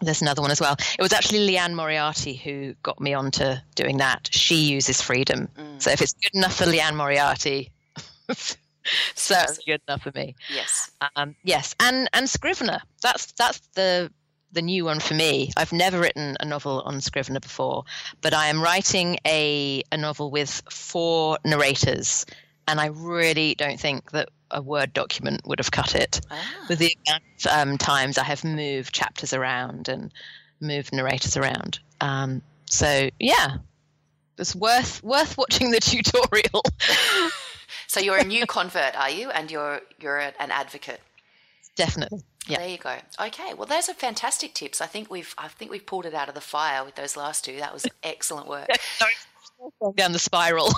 [0.00, 0.76] there's another one as well.
[0.98, 4.28] It was actually Liane Moriarty who got me onto doing that.
[4.32, 5.48] She uses Freedom.
[5.56, 5.80] Mm.
[5.80, 7.70] So if it's good enough for Liane Moriarty,
[9.14, 10.34] certainly good enough for me.
[10.52, 10.90] Yes.
[11.16, 12.80] Um, yes, and and Scrivener.
[13.02, 14.10] That's that's the
[14.52, 15.50] the new one for me.
[15.56, 17.84] I've never written a novel on Scrivener before,
[18.20, 22.26] but I am writing a a novel with four narrators,
[22.68, 26.20] and I really don't think that a Word document would have cut it.
[26.30, 26.66] Ah.
[26.68, 30.12] With the amount of um, times I have moved chapters around and
[30.60, 31.80] moved narrators around.
[32.00, 33.58] Um, so yeah,
[34.38, 36.62] it's worth worth watching the tutorial.
[37.86, 39.30] So you're a new convert, are you?
[39.30, 41.00] And you're you're an advocate.
[41.76, 42.22] Definitely.
[42.46, 42.58] Yeah.
[42.58, 42.96] There you go.
[43.20, 43.54] Okay.
[43.54, 44.80] Well, those are fantastic tips.
[44.80, 47.44] I think we've I think we've pulled it out of the fire with those last
[47.44, 47.56] two.
[47.56, 48.68] That was excellent work.
[49.96, 50.66] Down the spiral.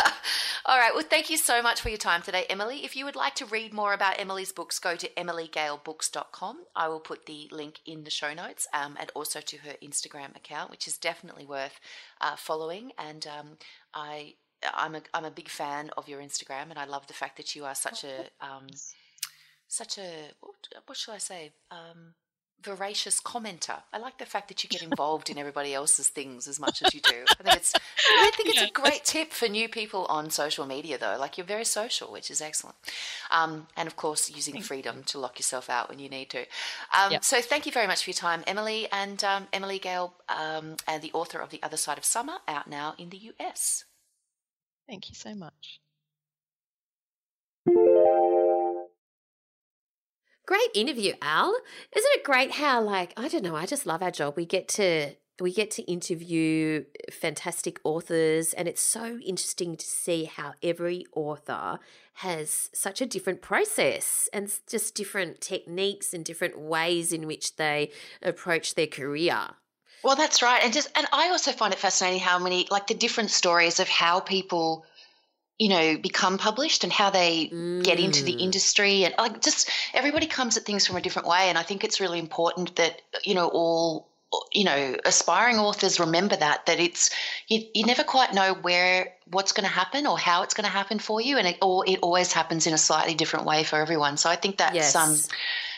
[0.66, 0.92] All right.
[0.94, 2.84] Well, thank you so much for your time today, Emily.
[2.84, 6.58] If you would like to read more about Emily's books, go to emilygalebooks.com.
[6.76, 10.36] I will put the link in the show notes um, and also to her Instagram
[10.36, 11.80] account, which is definitely worth
[12.20, 12.92] uh, following.
[12.98, 13.56] And um,
[13.94, 14.34] I
[14.74, 17.54] I'm a I'm a big fan of your Instagram, and I love the fact that
[17.54, 18.66] you are such a um,
[19.68, 22.14] such a what, what shall I say um,
[22.62, 23.82] voracious commenter.
[23.92, 26.94] I like the fact that you get involved in everybody else's things as much as
[26.94, 27.24] you do.
[27.28, 30.98] I think it's I think it's a great tip for new people on social media,
[30.98, 31.16] though.
[31.18, 32.76] Like you're very social, which is excellent,
[33.30, 36.40] um, and of course using freedom to lock yourself out when you need to.
[36.96, 37.24] Um, yep.
[37.24, 41.02] So thank you very much for your time, Emily, and um, Emily Gale, um, and
[41.02, 43.84] the author of The Other Side of Summer, out now in the US.
[44.90, 45.80] Thank you so much.
[50.44, 51.54] Great interview, Al.
[51.96, 54.34] Isn't it great how, like, I don't know, I just love our job.
[54.36, 59.86] We get to we get to interview uh, fantastic authors, and it's so interesting to
[59.86, 61.78] see how every author
[62.14, 67.92] has such a different process and just different techniques and different ways in which they
[68.22, 69.50] approach their career.
[70.02, 72.94] Well, that's right, and just and I also find it fascinating how many like the
[72.94, 74.84] different stories of how people
[75.60, 77.84] you know become published and how they mm.
[77.84, 78.40] get into the mm.
[78.40, 81.84] industry and like just everybody comes at things from a different way and i think
[81.84, 84.08] it's really important that you know all
[84.52, 87.10] you know aspiring authors remember that that it's
[87.48, 90.70] you, you never quite know where what's going to happen or how it's going to
[90.70, 93.80] happen for you and it or it always happens in a slightly different way for
[93.80, 94.96] everyone so i think that's yes.
[94.96, 95.14] um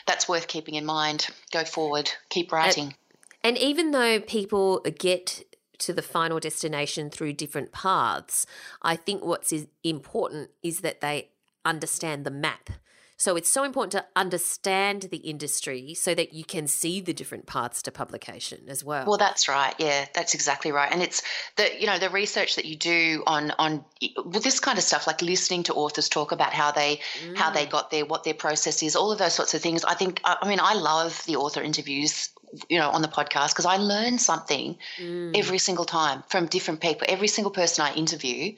[0.07, 2.95] that's worth keeping in mind go forward keep writing
[3.45, 5.45] and, even though people get
[5.79, 8.47] to the final destination through different paths,
[8.83, 9.53] I think what's
[9.83, 11.31] important is that they
[11.65, 12.71] understand the map.
[13.23, 17.47] So it's so important to understand the industry so that you can see the different
[17.47, 19.07] paths to publication as well.
[19.07, 19.73] Well, that's right.
[19.79, 20.91] Yeah, that's exactly right.
[20.91, 21.23] And it's
[21.55, 23.85] the you know the research that you do on on
[24.17, 27.37] well, this kind of stuff, like listening to authors talk about how they mm.
[27.37, 27.71] how they mm.
[27.71, 29.85] got there, what their process is, all of those sorts of things.
[29.85, 32.31] I think I mean I love the author interviews
[32.69, 35.37] you know on the podcast because I learn something mm.
[35.37, 37.07] every single time from different people.
[37.09, 38.55] Every single person I interview,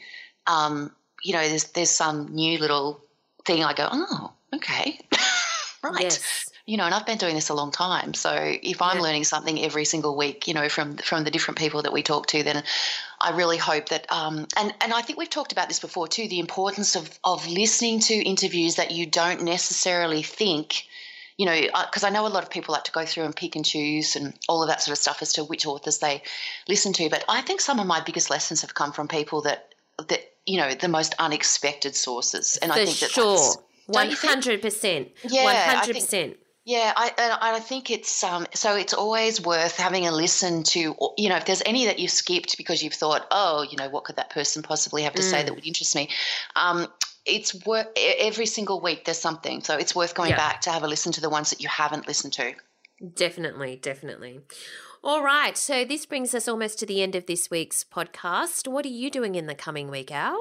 [0.47, 0.91] um,
[1.23, 3.01] you know, there's there's some new little
[3.45, 4.99] thing I go, oh, okay,
[5.83, 6.03] right.
[6.03, 6.51] Yes.
[6.67, 8.15] You know, and I've been doing this a long time.
[8.15, 9.03] So if I'm yeah.
[9.03, 12.27] learning something every single week, you know, from from the different people that we talk
[12.29, 12.63] to, then
[13.21, 16.27] I really hope that, um, and and I think we've talked about this before too,
[16.27, 20.87] the importance of of listening to interviews that you don't necessarily think
[21.37, 23.57] you know, because I know a lot of people like to go through and pick
[23.57, 26.23] and choose and all of that sort of stuff as to which authors they
[26.69, 27.09] listen to.
[27.11, 29.75] But I think some of my biggest lessons have come from people that
[30.09, 33.55] that you know the most unexpected sources, and For I think that sure,
[33.87, 36.37] one hundred percent, yeah, one hundred percent.
[36.67, 40.97] Yeah, I, and I think it's um, so it's always worth having a listen to.
[41.19, 44.05] You know, if there's any that you've skipped because you've thought, oh, you know, what
[44.05, 45.31] could that person possibly have to mm.
[45.31, 46.09] say that would interest me?
[46.57, 46.87] Um,
[47.27, 49.63] it's worth every single week there's something.
[49.63, 50.37] So it's worth going yeah.
[50.37, 52.55] back to have a listen to the ones that you haven't listened to.
[53.15, 54.41] Definitely definitely.
[55.03, 58.69] All right so this brings us almost to the end of this week's podcast.
[58.69, 60.39] What are you doing in the coming week al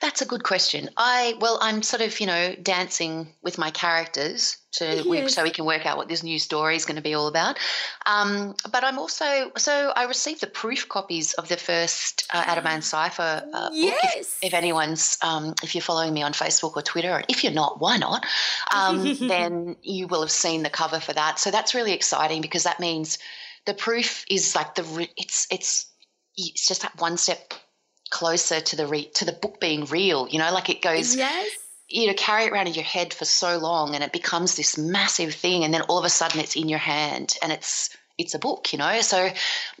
[0.00, 0.90] that's a good question.
[0.96, 5.34] I well, I'm sort of you know dancing with my characters to yes.
[5.34, 7.58] so we can work out what this new story is going to be all about.
[8.06, 12.82] Um, but I'm also so I received the proof copies of the first uh, Ateban
[12.82, 14.00] Cipher uh, yes.
[14.00, 14.10] book.
[14.14, 17.52] If, if anyone's um, if you're following me on Facebook or Twitter, and if you're
[17.52, 18.24] not, why not?
[18.72, 21.40] Um, then you will have seen the cover for that.
[21.40, 23.18] So that's really exciting because that means
[23.66, 25.86] the proof is like the it's it's
[26.36, 27.52] it's just that one step
[28.10, 30.28] closer to the re- to the book being real.
[30.28, 31.16] You know, like it goes.
[31.16, 31.48] Yes.
[31.90, 34.76] You know, carry it around in your head for so long, and it becomes this
[34.76, 38.34] massive thing, and then all of a sudden it's in your hand, and it's it's
[38.34, 39.00] a book, you know.
[39.00, 39.30] So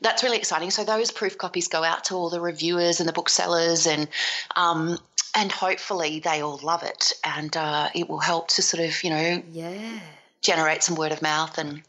[0.00, 0.70] that's really exciting.
[0.70, 4.08] So those proof copies go out to all the reviewers and the booksellers, and
[4.56, 4.98] um,
[5.34, 9.10] and hopefully they all love it, and uh, it will help to sort of you
[9.10, 10.00] know yeah
[10.40, 11.82] generate some word of mouth and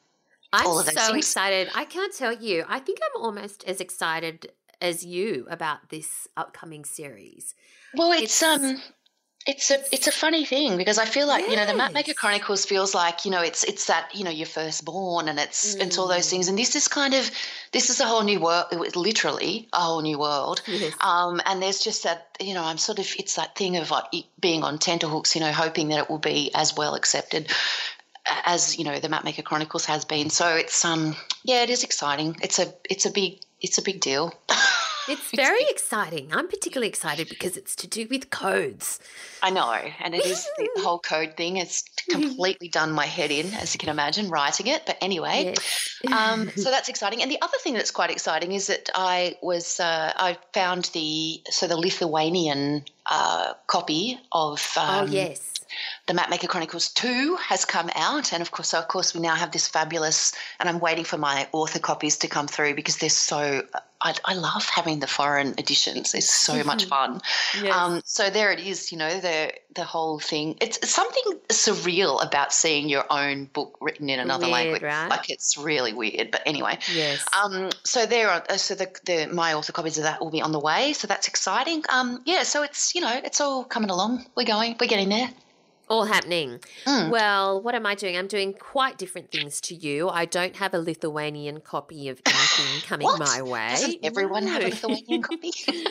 [0.51, 1.17] I'm so things.
[1.17, 1.69] excited.
[1.75, 2.65] I can't tell you.
[2.67, 7.55] I think I'm almost as excited as you about this upcoming series.
[7.93, 8.81] Well, it's, it's um
[9.47, 11.51] it's a it's a funny thing because I feel like yes.
[11.51, 14.45] you know the Mapmaker Chronicles feels like you know it's it's that you know you're
[14.45, 15.81] first born and it's mm.
[15.81, 17.31] it's all those things and this is kind of
[17.71, 18.65] this is a whole new world
[18.95, 20.93] literally a whole new world yes.
[21.01, 24.05] um, and there's just that you know I'm sort of it's that thing of like
[24.39, 27.49] being on tenterhooks you know hoping that it will be as well accepted
[28.45, 32.35] as you know the Mapmaker Chronicles has been so it's um yeah it is exciting
[32.43, 34.33] it's a it's a big it's a big deal.
[35.07, 36.29] It's very exciting.
[36.31, 38.99] I'm particularly excited because it's to do with codes.
[39.41, 41.57] I know, and it is the whole code thing.
[41.57, 44.85] It's completely done my head in, as you can imagine, writing it.
[44.85, 46.11] But anyway, yes.
[46.11, 47.21] um, so that's exciting.
[47.21, 51.41] And the other thing that's quite exciting is that I was uh, I found the
[51.49, 55.58] so the Lithuanian uh, copy of oh, um, oh yes
[56.07, 58.33] the Mapmaker Chronicles 2 has come out.
[58.33, 61.17] And of course, so of course, we now have this fabulous, and I'm waiting for
[61.17, 63.63] my author copies to come through because they're so,
[64.01, 66.15] I, I love having the foreign editions.
[66.15, 67.21] It's so much fun.
[67.61, 67.75] Yes.
[67.75, 70.57] Um, so there it is, you know, the, the whole thing.
[70.61, 74.81] It's something surreal about seeing your own book written in another weird, language.
[74.81, 75.09] Right?
[75.09, 76.31] Like it's really weird.
[76.31, 76.79] But anyway.
[76.93, 77.23] Yes.
[77.39, 80.53] Um, so there are, so the, the, my author copies of that will be on
[80.53, 80.93] the way.
[80.93, 81.83] So that's exciting.
[81.89, 82.43] Um, yeah.
[82.43, 84.25] So it's, you know, it's all coming along.
[84.35, 85.29] We're going, we're getting there
[85.89, 86.59] all happening.
[86.85, 87.09] Mm.
[87.09, 88.17] Well, what am I doing?
[88.17, 90.09] I'm doing quite different things to you.
[90.09, 93.69] I don't have a Lithuanian copy of anything coming my way.
[93.71, 94.51] Doesn't everyone no.
[94.51, 95.51] have a Lithuanian copy?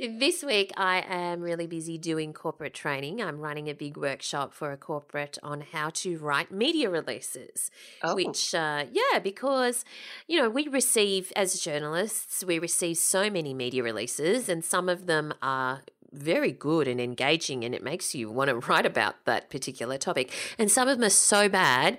[0.00, 3.20] This week, I am really busy doing corporate training.
[3.20, 7.72] I'm running a big workshop for a corporate on how to write media releases.
[8.04, 8.14] Oh.
[8.14, 9.84] Which, uh, yeah, because,
[10.28, 15.06] you know, we receive, as journalists, we receive so many media releases, and some of
[15.06, 19.50] them are very good and engaging and it makes you want to write about that
[19.50, 20.32] particular topic.
[20.58, 21.98] And some of them are so bad,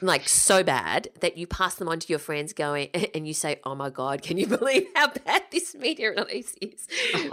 [0.00, 3.60] like so bad, that you pass them on to your friends going and you say,
[3.64, 6.86] Oh my God, can you believe how bad this media release is?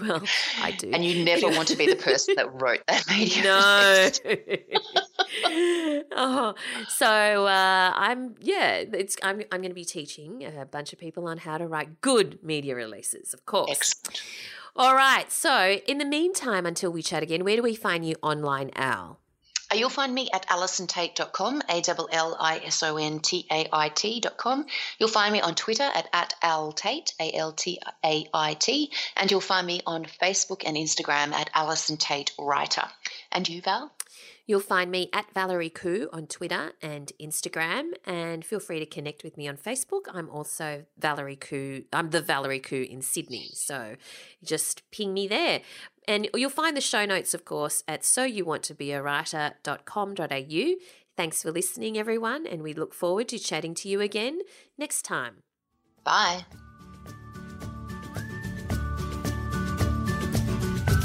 [0.00, 0.22] well,
[0.60, 0.90] I do.
[0.92, 4.10] And you never want to be the person that wrote that media no.
[4.24, 6.04] release.
[6.12, 6.54] oh,
[6.88, 11.26] so uh, I'm yeah, it's I'm I'm going to be teaching a bunch of people
[11.28, 13.70] on how to write good media releases, of course.
[13.70, 14.22] Excellent.
[14.76, 15.30] All right.
[15.32, 19.18] So, in the meantime, until we chat again, where do we find you online, Al?
[19.72, 23.88] You'll find me at allisontait.com, A L L I S O N T A I
[23.88, 24.66] T.com.
[24.98, 29.30] You'll find me on Twitter at, at altait, A L T A I T, and
[29.30, 32.88] you'll find me on Facebook and Instagram at Allison Tait Writer.
[33.30, 33.92] And you, Val?
[34.50, 39.22] You'll find me at Valerie Khoo on Twitter and Instagram, and feel free to connect
[39.22, 40.06] with me on Facebook.
[40.12, 41.84] I'm also Valerie Khoo.
[41.92, 43.94] I'm the Valerie Khoo in Sydney, so
[44.42, 45.60] just ping me there.
[46.08, 50.74] And you'll find the show notes, of course, at soyouwanttobeawriter.com.au.
[51.16, 54.40] Thanks for listening, everyone, and we look forward to chatting to you again
[54.76, 55.44] next time.
[56.02, 56.44] Bye.